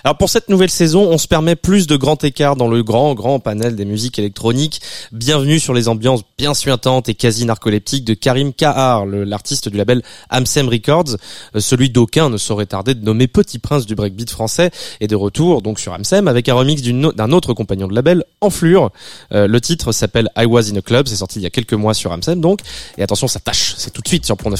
Alors 0.04 0.18
pour 0.18 0.28
cette 0.28 0.50
nouvelle 0.50 0.68
saison, 0.68 1.08
on 1.10 1.16
se 1.16 1.28
permet 1.28 1.56
plus 1.56 1.86
de 1.86 1.96
grands 1.96 2.18
écarts 2.22 2.56
dans 2.56 2.68
le 2.68 2.82
grand 2.82 3.14
grand 3.14 3.38
panel 3.38 3.74
des 3.74 3.86
musiques 3.86 4.18
électroniques. 4.18 4.82
Bienvenue 5.12 5.58
sur 5.58 5.72
les 5.72 5.88
ambiances 5.88 6.24
bien 6.36 6.52
suintantes 6.52 7.08
et 7.08 7.14
quasi 7.14 7.46
narcoleptiques 7.46 8.04
de 8.04 8.12
Karim 8.12 8.52
Kahar, 8.52 9.06
l'artiste 9.06 9.70
du 9.70 9.78
label 9.78 10.02
Amsem 10.28 10.68
Records, 10.68 11.16
euh, 11.56 11.60
celui 11.60 11.88
d'aucun 11.88 12.28
ne 12.28 12.36
saurait 12.36 12.66
tarder 12.66 12.94
de 12.94 13.02
nommer 13.02 13.28
Petit 13.28 13.58
Prince 13.58 13.86
du 13.86 13.94
breakbeat 13.94 14.28
français 14.28 14.70
et 15.00 15.06
de 15.06 15.16
retour 15.16 15.53
donc 15.62 15.80
sur 15.80 15.92
Amsem 15.92 16.28
avec 16.28 16.48
un 16.48 16.54
remix 16.54 16.82
d'un 16.82 17.32
autre 17.32 17.54
compagnon 17.54 17.88
de 17.88 17.94
label, 17.94 18.24
Enflure. 18.40 18.90
Euh, 19.32 19.46
le 19.46 19.60
titre 19.60 19.92
s'appelle 19.92 20.28
I 20.36 20.44
Was 20.44 20.70
in 20.72 20.76
a 20.76 20.82
Club, 20.82 21.06
c'est 21.08 21.16
sorti 21.16 21.38
il 21.38 21.42
y 21.42 21.46
a 21.46 21.50
quelques 21.50 21.74
mois 21.74 21.94
sur 21.94 22.12
Amsem 22.12 22.40
donc. 22.40 22.60
Et 22.98 23.02
attention, 23.02 23.28
ça 23.28 23.40
tâche, 23.40 23.74
c'est 23.76 23.92
tout 23.92 24.02
de 24.02 24.08
suite 24.08 24.24
sur 24.26 24.36
Pont 24.36 24.50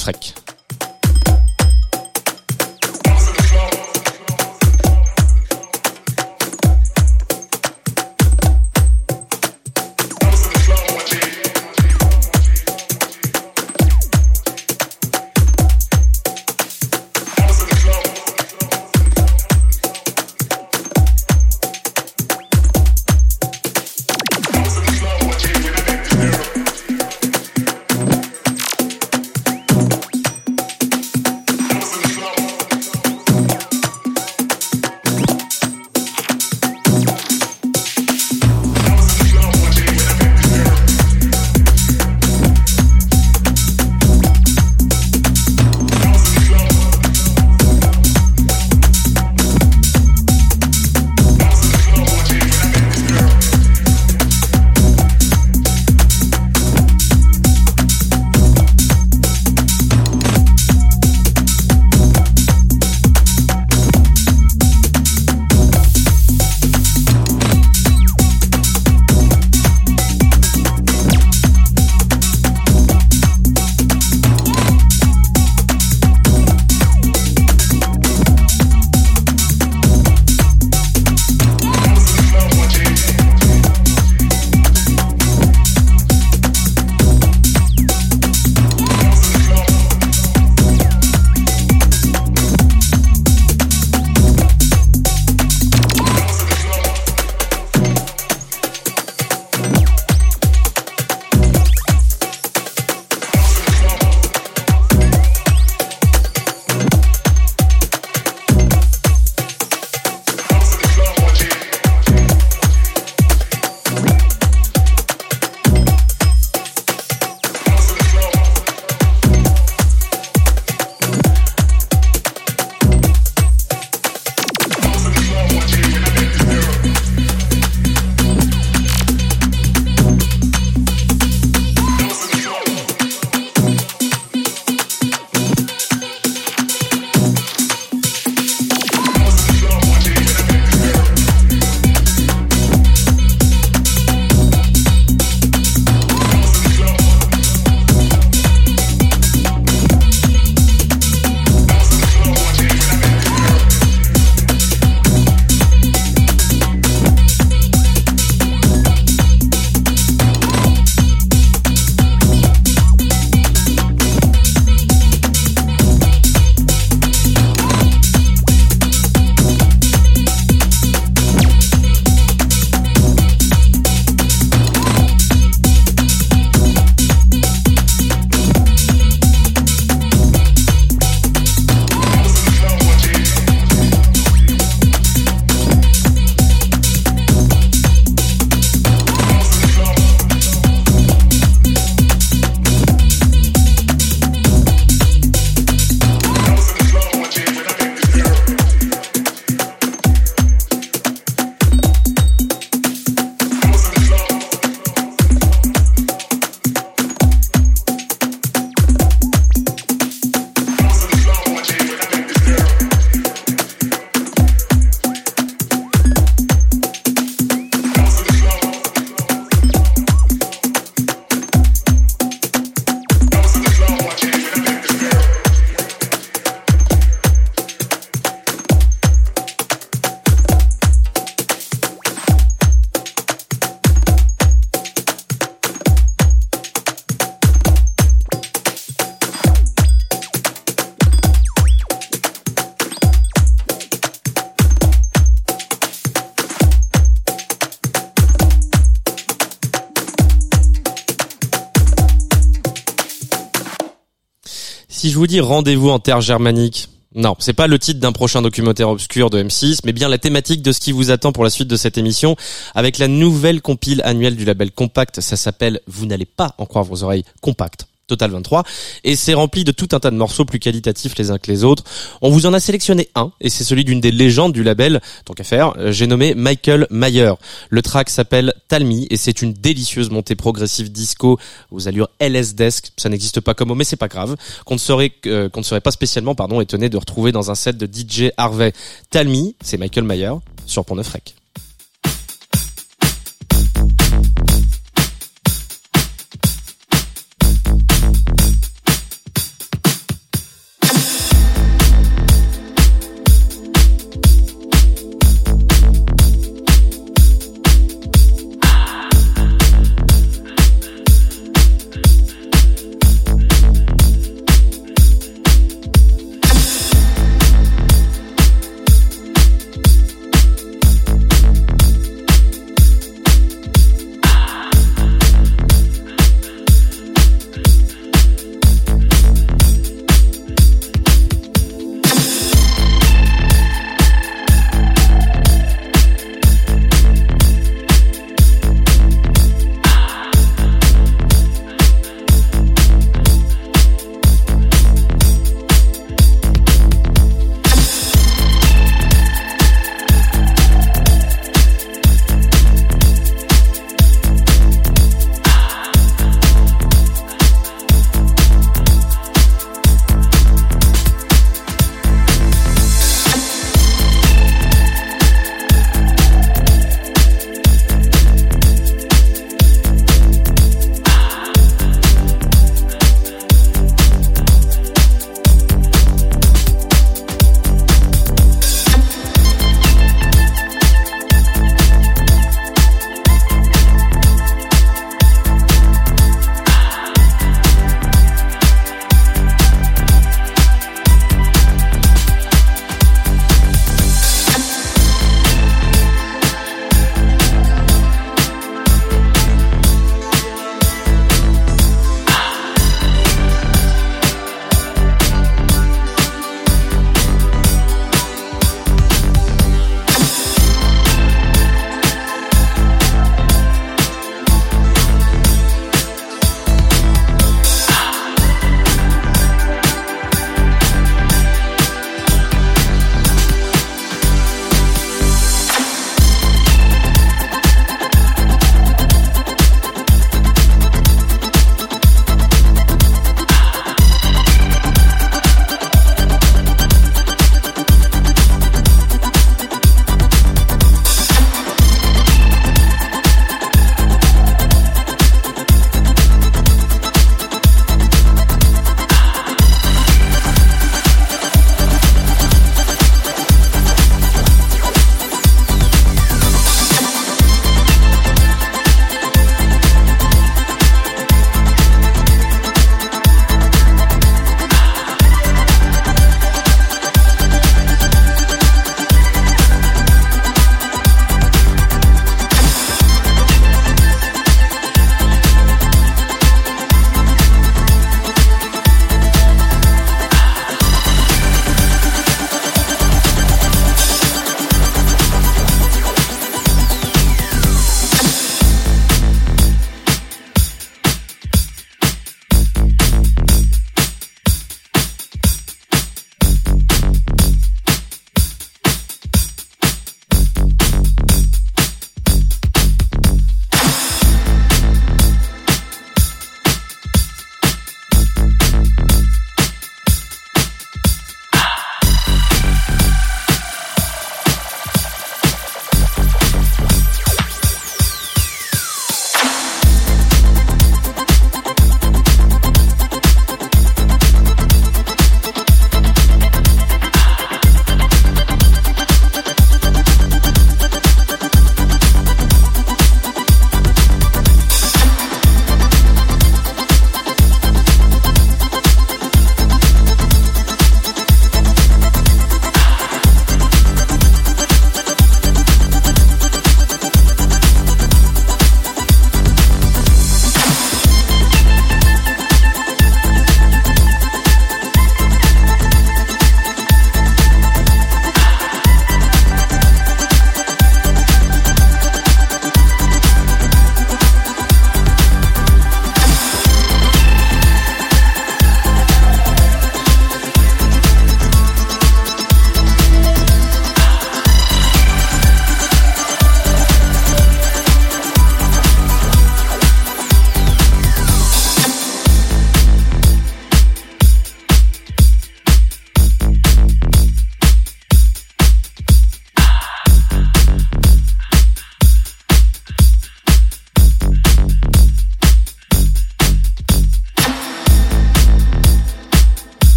vous 255.27 255.41
rendez-vous 255.45 255.89
en 255.89 255.99
terre 255.99 256.21
germanique, 256.21 256.89
Non, 257.15 257.35
c'est 257.39 257.53
pas 257.53 257.67
le 257.67 257.79
titre 257.79 257.99
d'un 257.99 258.11
prochain 258.11 258.41
documentaire 258.41 258.89
obscur 258.89 259.29
de 259.29 259.41
M6, 259.41 259.79
mais 259.85 259.93
bien 259.93 260.09
la 260.09 260.17
thématique 260.17 260.61
de 260.61 260.71
ce 260.71 260.79
qui 260.79 260.91
vous 260.91 261.11
attend 261.11 261.31
pour 261.31 261.43
la 261.43 261.49
suite 261.49 261.67
de 261.67 261.77
cette 261.77 261.97
émission, 261.97 262.35
avec 262.73 262.97
la 262.97 263.07
nouvelle 263.07 263.61
compile 263.61 264.01
annuelle 264.03 264.35
du 264.35 264.45
label 264.45 264.71
Compact. 264.71 265.21
Ça 265.21 265.37
s'appelle 265.37 265.79
Vous 265.87 266.05
n'allez 266.05 266.25
pas 266.25 266.53
en 266.57 266.65
croire 266.65 266.83
vos 266.83 267.03
oreilles, 267.03 267.23
Compact. 267.41 267.87
Total 268.07 268.29
23 268.29 268.63
et 269.03 269.15
c'est 269.15 269.33
rempli 269.33 269.63
de 269.63 269.71
tout 269.71 269.87
un 269.93 269.99
tas 269.99 270.11
de 270.11 270.15
morceaux 270.15 270.45
plus 270.45 270.59
qualitatifs 270.59 271.17
les 271.17 271.31
uns 271.31 271.39
que 271.39 271.51
les 271.51 271.63
autres. 271.63 271.83
On 272.21 272.29
vous 272.29 272.45
en 272.45 272.53
a 272.53 272.59
sélectionné 272.59 273.09
un 273.15 273.31
et 273.41 273.49
c'est 273.49 273.63
celui 273.63 273.83
d'une 273.83 273.99
des 273.99 274.11
légendes 274.11 274.53
du 274.53 274.63
label. 274.63 275.01
Tant 275.25 275.33
qu'à 275.33 275.43
faire, 275.43 275.73
euh, 275.77 275.91
j'ai 275.91 276.05
nommé 276.05 276.35
Michael 276.35 276.85
Mayer. 276.91 277.33
Le 277.69 277.81
track 277.81 278.11
s'appelle 278.11 278.53
Talmi 278.67 279.07
et 279.09 279.17
c'est 279.17 279.41
une 279.41 279.53
délicieuse 279.53 280.11
montée 280.11 280.35
progressive 280.35 280.91
disco 280.91 281.39
aux 281.71 281.87
allures 281.87 282.09
LS 282.19 282.53
Desk. 282.53 282.91
Ça 282.95 283.09
n'existe 283.09 283.41
pas 283.41 283.55
comme 283.55 283.69
mot 283.69 283.75
mais 283.75 283.83
c'est 283.83 283.95
pas 283.95 284.07
grave. 284.07 284.35
Qu'on 284.65 284.75
ne 284.75 284.79
serait 284.79 285.11
euh, 285.25 285.49
qu'on 285.49 285.61
ne 285.61 285.65
serait 285.65 285.81
pas 285.81 285.91
spécialement 285.91 286.35
pardon 286.35 286.61
étonné 286.61 286.89
de 286.89 286.97
retrouver 286.97 287.31
dans 287.31 287.49
un 287.49 287.55
set 287.55 287.75
de 287.75 287.87
DJ 287.87 288.31
Harvey. 288.37 288.71
Talmi, 289.09 289.55
c'est 289.63 289.77
Michael 289.77 290.03
Mayer 290.03 290.33
sur 290.67 290.85
Pont 290.85 290.95
Neuf 290.95 291.09
Rec. 291.09 291.35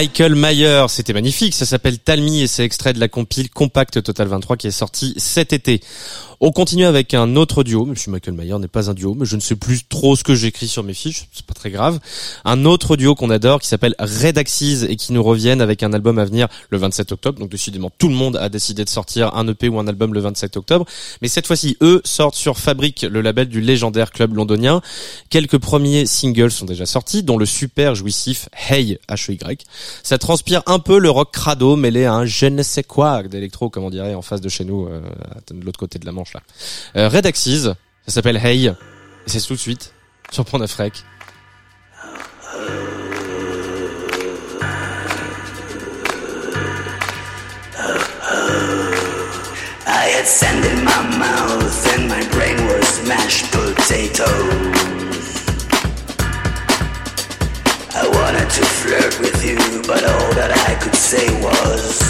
Michael 0.00 0.34
Mayer, 0.34 0.86
c'était 0.88 1.12
magnifique, 1.12 1.54
ça 1.54 1.66
s'appelle 1.66 1.98
Talmi 1.98 2.40
et 2.40 2.46
c'est 2.46 2.64
extrait 2.64 2.94
de 2.94 3.00
la 3.00 3.08
compile 3.08 3.50
Compact 3.50 4.02
Total 4.02 4.28
23 4.28 4.56
qui 4.56 4.66
est 4.66 4.70
sorti 4.70 5.12
cet 5.18 5.52
été. 5.52 5.82
On 6.42 6.52
continue 6.52 6.86
avec 6.86 7.12
un 7.12 7.36
autre 7.36 7.62
duo. 7.62 7.84
Monsieur 7.84 8.10
Michael 8.10 8.32
Mayer 8.32 8.58
n'est 8.58 8.66
pas 8.66 8.88
un 8.88 8.94
duo, 8.94 9.14
mais 9.14 9.26
je 9.26 9.36
ne 9.36 9.42
sais 9.42 9.56
plus 9.56 9.84
trop 9.86 10.16
ce 10.16 10.24
que 10.24 10.34
j'écris 10.34 10.68
sur 10.68 10.82
mes 10.82 10.94
fiches. 10.94 11.26
C'est 11.32 11.44
pas 11.44 11.52
très 11.52 11.70
grave. 11.70 12.00
Un 12.46 12.64
autre 12.64 12.96
duo 12.96 13.14
qu'on 13.14 13.28
adore 13.28 13.60
qui 13.60 13.68
s'appelle 13.68 13.94
Redaxis 13.98 14.86
et 14.88 14.96
qui 14.96 15.12
nous 15.12 15.22
reviennent 15.22 15.60
avec 15.60 15.82
un 15.82 15.92
album 15.92 16.18
à 16.18 16.24
venir 16.24 16.48
le 16.70 16.78
27 16.78 17.12
octobre. 17.12 17.38
Donc 17.38 17.50
décidément, 17.50 17.92
tout 17.98 18.08
le 18.08 18.14
monde 18.14 18.38
a 18.38 18.48
décidé 18.48 18.86
de 18.86 18.88
sortir 18.88 19.34
un 19.34 19.46
EP 19.48 19.68
ou 19.68 19.78
un 19.78 19.86
album 19.86 20.14
le 20.14 20.20
27 20.20 20.56
octobre. 20.56 20.86
Mais 21.20 21.28
cette 21.28 21.46
fois-ci, 21.46 21.76
eux 21.82 22.00
sortent 22.06 22.36
sur 22.36 22.56
Fabric, 22.56 23.02
le 23.02 23.20
label 23.20 23.46
du 23.50 23.60
légendaire 23.60 24.10
club 24.10 24.34
londonien. 24.34 24.80
Quelques 25.28 25.58
premiers 25.58 26.06
singles 26.06 26.52
sont 26.52 26.64
déjà 26.64 26.86
sortis, 26.86 27.22
dont 27.22 27.36
le 27.36 27.44
super 27.44 27.94
jouissif 27.94 28.48
Hey 28.70 28.98
H-E-Y. 29.10 29.66
Ça 30.02 30.16
transpire 30.16 30.62
un 30.64 30.78
peu 30.78 30.98
le 30.98 31.10
rock 31.10 31.34
crado 31.34 31.76
mêlé 31.76 32.06
à 32.06 32.14
un 32.14 32.24
je 32.24 32.46
ne 32.46 32.62
sais 32.62 32.82
quoi 32.82 33.22
d'électro, 33.24 33.68
comme 33.68 33.84
on 33.84 33.90
dirait 33.90 34.14
en 34.14 34.22
face 34.22 34.40
de 34.40 34.48
chez 34.48 34.64
nous, 34.64 34.86
euh, 34.86 35.02
de 35.50 35.62
l'autre 35.62 35.78
côté 35.78 35.98
de 35.98 36.06
la 36.06 36.12
Manche 36.12 36.29
là. 36.34 36.40
Euh, 36.96 37.08
Red 37.08 37.26
Axis, 37.26 37.62
ça 38.06 38.12
s'appelle 38.12 38.36
Hey, 38.36 38.66
et 38.66 38.74
c'est 39.26 39.40
tout 39.40 39.54
de 39.54 39.58
suite 39.58 39.92
sur 40.30 40.44
Point 40.44 40.60
Neuf 40.60 40.74
Rec. 40.74 41.04
I 49.86 50.04
had 50.14 50.26
sand 50.26 50.64
in 50.64 50.84
my 50.84 51.18
mouth 51.18 51.86
and 51.94 52.08
my 52.08 52.22
brain 52.30 52.56
was 52.66 53.06
mashed 53.06 53.50
potatoes. 53.50 54.26
I 57.94 58.06
wanted 58.08 58.48
to 58.50 58.64
flirt 58.64 59.18
with 59.20 59.44
you, 59.44 59.82
but 59.86 60.04
all 60.04 60.32
that 60.34 60.52
I 60.68 60.74
could 60.82 60.94
say 60.94 61.26
was. 61.42 62.09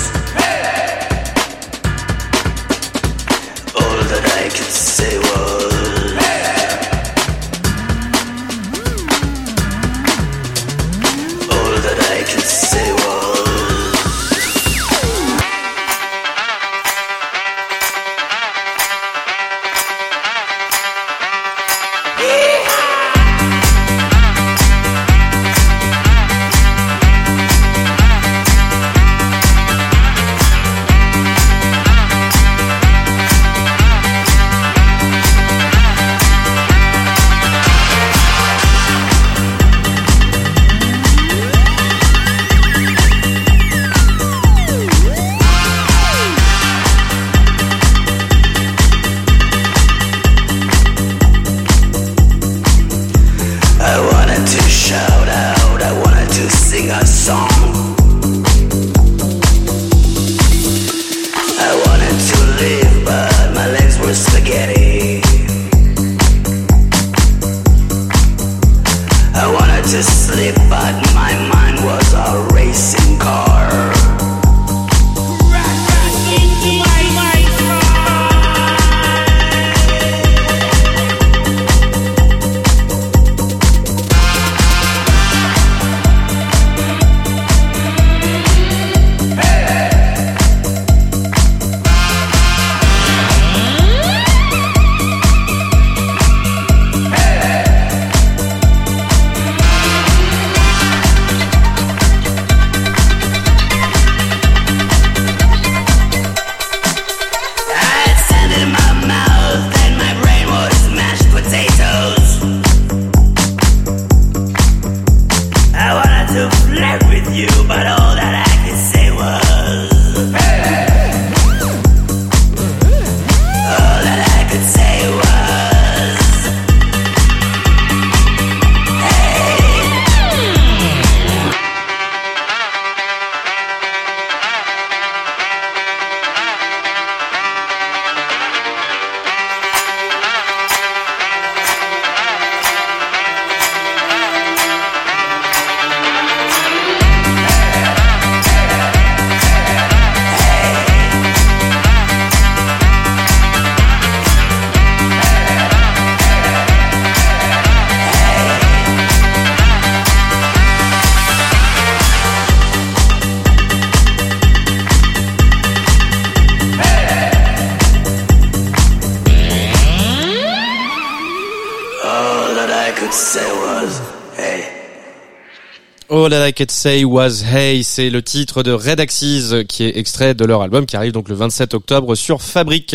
All 176.32 176.48
I 176.48 176.52
Could 176.52 176.70
Say 176.70 177.04
Was 177.04 177.42
Hey, 177.44 177.82
c'est 177.82 178.10
le 178.10 178.22
titre 178.22 178.62
de 178.62 178.72
Red 178.72 179.00
Axis 179.00 179.52
qui 179.68 179.84
est 179.84 179.96
extrait 179.96 180.34
de 180.34 180.44
leur 180.44 180.62
album 180.62 180.86
qui 180.86 180.94
arrive 180.94 181.12
donc 181.12 181.28
le 181.28 181.34
27 181.34 181.74
octobre 181.74 182.14
sur 182.14 182.42
Fabric. 182.42 182.94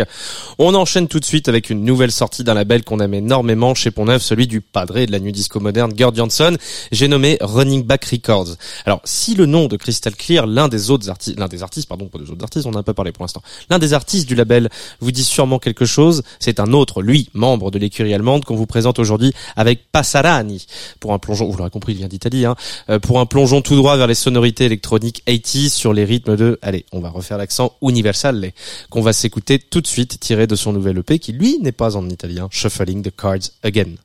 On 0.57 0.73
enchaîne 0.75 1.07
tout 1.07 1.19
de 1.19 1.25
suite 1.25 1.49
avec 1.49 1.69
une 1.69 1.83
nouvelle 1.83 2.11
sortie 2.11 2.43
d'un 2.43 2.53
label 2.53 2.83
qu'on 2.83 2.99
aime 2.99 3.13
énormément 3.13 3.75
chez 3.75 3.91
Pont-Neuf, 3.91 4.21
celui 4.21 4.47
du 4.47 4.61
padré 4.61 5.05
de 5.05 5.11
la 5.11 5.19
new 5.19 5.31
disco 5.31 5.59
moderne 5.59 5.91
Gerd 5.97 6.15
Jansson. 6.15 6.55
J'ai 6.91 7.07
nommé 7.07 7.37
Running 7.41 7.83
Back 7.83 8.05
Records. 8.05 8.55
Alors, 8.85 9.01
si 9.03 9.35
le 9.35 9.45
nom 9.45 9.67
de 9.67 9.75
Crystal 9.75 10.15
Clear, 10.15 10.47
l'un 10.47 10.67
des 10.67 10.89
autres 10.89 11.09
artistes, 11.09 11.37
l'un 11.37 11.47
des 11.47 11.63
artistes, 11.63 11.89
pardon, 11.89 12.05
pas 12.05 12.19
des 12.19 12.29
autres 12.29 12.43
artistes, 12.43 12.65
on 12.65 12.71
en 12.71 12.79
a 12.79 12.83
pas 12.83 12.93
parlé 12.93 13.11
pour 13.11 13.23
l'instant, 13.23 13.41
l'un 13.69 13.79
des 13.79 13.93
artistes 13.93 14.27
du 14.27 14.35
label 14.35 14.69
vous 15.01 15.11
dit 15.11 15.25
sûrement 15.25 15.59
quelque 15.59 15.85
chose, 15.85 16.23
c'est 16.39 16.59
un 16.59 16.71
autre, 16.73 17.01
lui, 17.01 17.29
membre 17.33 17.71
de 17.71 17.79
l'écurie 17.79 18.13
allemande 18.13 18.45
qu'on 18.45 18.55
vous 18.55 18.67
présente 18.67 18.99
aujourd'hui 18.99 19.33
avec 19.55 19.91
Passarani. 19.91 20.67
Pour 20.99 21.13
un 21.13 21.19
plongeon, 21.19 21.49
vous 21.49 21.57
l'aurez 21.57 21.69
compris, 21.69 21.93
il 21.93 21.97
vient 21.97 22.07
d'Italie, 22.07 22.45
hein, 22.45 22.55
euh, 22.89 22.99
pour 22.99 23.19
plongeon 23.25 23.61
tout 23.61 23.75
droit 23.75 23.97
vers 23.97 24.07
les 24.07 24.15
sonorités 24.15 24.65
électroniques 24.65 25.23
80 25.25 25.69
sur 25.69 25.93
les 25.93 26.05
rythmes 26.05 26.35
de, 26.35 26.59
allez, 26.61 26.85
on 26.91 26.99
va 26.99 27.09
refaire 27.09 27.37
l'accent 27.37 27.73
universal, 27.81 28.51
qu'on 28.89 29.01
va 29.01 29.13
s'écouter 29.13 29.59
tout 29.59 29.81
de 29.81 29.87
suite, 29.87 30.19
tiré 30.19 30.47
de 30.47 30.55
son 30.55 30.73
nouvel 30.73 30.99
EP 30.99 31.19
qui 31.19 31.31
lui 31.33 31.59
n'est 31.59 31.71
pas 31.71 31.95
en 31.95 32.09
italien, 32.09 32.47
Shuffling 32.51 33.01
the 33.01 33.15
Cards 33.15 33.49
Again. 33.63 33.95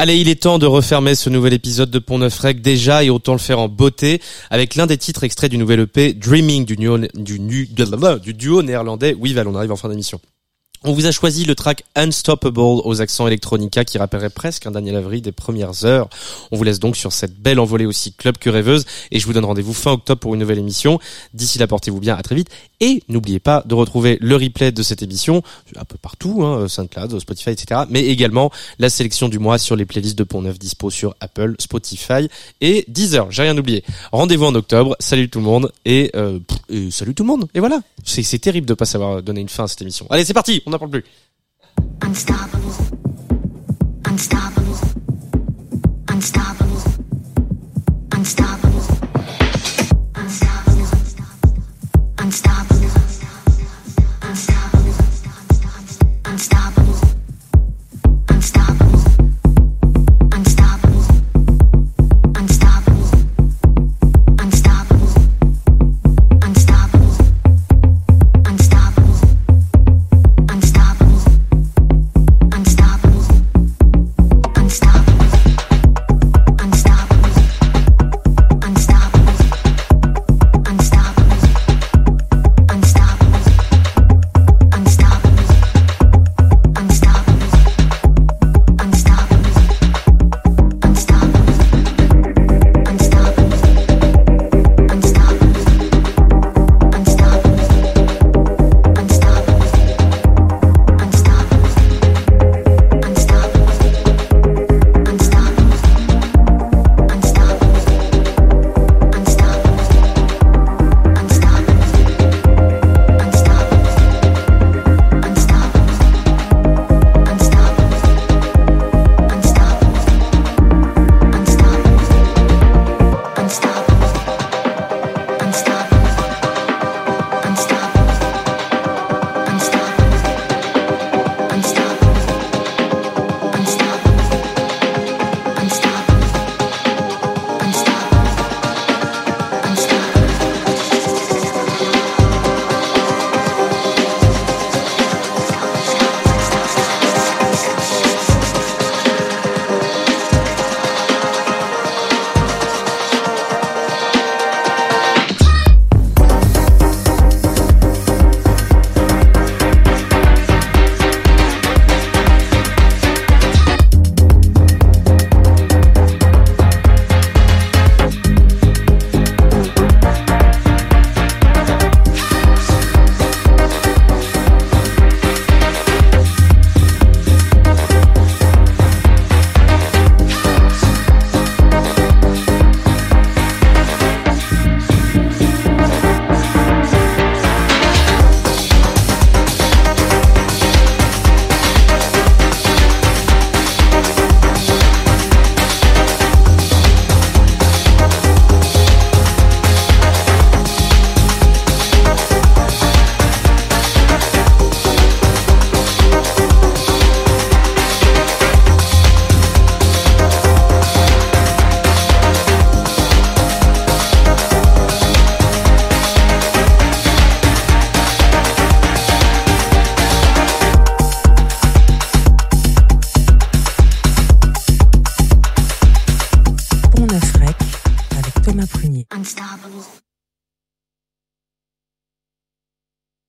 Allez, 0.00 0.16
il 0.18 0.28
est 0.28 0.42
temps 0.42 0.60
de 0.60 0.66
refermer 0.66 1.16
ce 1.16 1.28
nouvel 1.28 1.52
épisode 1.52 1.90
de 1.90 1.98
Pont 1.98 2.18
Neuf 2.18 2.38
Rec 2.38 2.62
déjà 2.62 3.02
et 3.02 3.10
autant 3.10 3.32
le 3.32 3.40
faire 3.40 3.58
en 3.58 3.68
beauté 3.68 4.22
avec 4.48 4.76
l'un 4.76 4.86
des 4.86 4.96
titres 4.96 5.24
extraits 5.24 5.50
du 5.50 5.58
nouvel 5.58 5.80
EP 5.80 6.12
Dreaming 6.12 6.64
du, 6.64 6.76
duo, 6.76 6.98
du, 7.14 7.40
du 7.40 8.34
duo 8.34 8.62
néerlandais 8.62 9.16
Weeval. 9.18 9.48
On 9.48 9.56
arrive 9.56 9.72
en 9.72 9.76
fin 9.76 9.88
d'émission. 9.88 10.20
On 10.84 10.92
vous 10.92 11.06
a 11.06 11.10
choisi 11.10 11.44
le 11.44 11.56
track 11.56 11.82
Unstoppable 11.96 12.60
aux 12.60 13.00
accents 13.00 13.26
electronica 13.26 13.84
qui 13.84 13.98
rappellerait 13.98 14.30
presque 14.30 14.64
un 14.66 14.70
Daniel 14.70 14.94
Avery 14.94 15.20
des 15.20 15.32
premières 15.32 15.84
heures. 15.84 16.08
On 16.52 16.56
vous 16.56 16.62
laisse 16.62 16.78
donc 16.78 16.96
sur 16.96 17.12
cette 17.12 17.34
belle 17.34 17.58
envolée 17.58 17.84
aussi 17.84 18.12
club 18.12 18.38
que 18.38 18.48
rêveuse 18.48 18.86
et 19.10 19.18
je 19.18 19.26
vous 19.26 19.32
donne 19.32 19.46
rendez-vous 19.46 19.74
fin 19.74 19.90
octobre 19.90 20.20
pour 20.20 20.34
une 20.34 20.40
nouvelle 20.40 20.58
émission. 20.58 21.00
D'ici 21.34 21.58
là, 21.58 21.66
portez-vous 21.66 21.98
bien, 21.98 22.14
à 22.14 22.22
très 22.22 22.36
vite 22.36 22.50
et 22.80 23.02
n'oubliez 23.08 23.40
pas 23.40 23.62
de 23.66 23.74
retrouver 23.74 24.18
le 24.20 24.36
replay 24.36 24.72
de 24.72 24.82
cette 24.82 25.02
émission 25.02 25.42
un 25.76 25.84
peu 25.84 25.96
partout, 25.98 26.44
hein, 26.44 26.68
SoundCloud, 26.68 27.18
Spotify, 27.18 27.50
etc. 27.50 27.82
Mais 27.90 28.06
également 28.06 28.50
la 28.78 28.90
sélection 28.90 29.28
du 29.28 29.38
mois 29.38 29.58
sur 29.58 29.76
les 29.76 29.84
playlists 29.84 30.18
de 30.18 30.24
Pont 30.24 30.42
Neuf 30.42 30.58
dispo 30.58 30.90
sur 30.90 31.14
Apple, 31.20 31.56
Spotify 31.58 32.28
et 32.60 32.84
Deezer. 32.88 33.30
J'ai 33.30 33.42
rien 33.42 33.56
oublié. 33.56 33.84
Rendez-vous 34.12 34.44
en 34.44 34.54
octobre. 34.54 34.96
Salut 35.00 35.28
tout 35.28 35.38
le 35.38 35.44
monde 35.44 35.72
et, 35.84 36.10
euh, 36.14 36.38
salut 36.90 37.14
tout 37.14 37.22
le 37.24 37.28
monde. 37.28 37.48
Et 37.54 37.60
voilà. 37.60 37.80
C'est 38.04 38.38
terrible 38.38 38.66
de 38.66 38.74
pas 38.74 38.86
savoir 38.86 39.22
donner 39.22 39.40
une 39.40 39.48
fin 39.48 39.64
à 39.64 39.68
cette 39.68 39.82
émission. 39.82 40.06
Allez, 40.10 40.24
c'est 40.24 40.34
parti. 40.34 40.62
On 40.66 40.70
n'en 40.70 40.78
parle 40.78 40.90
plus. 40.90 41.04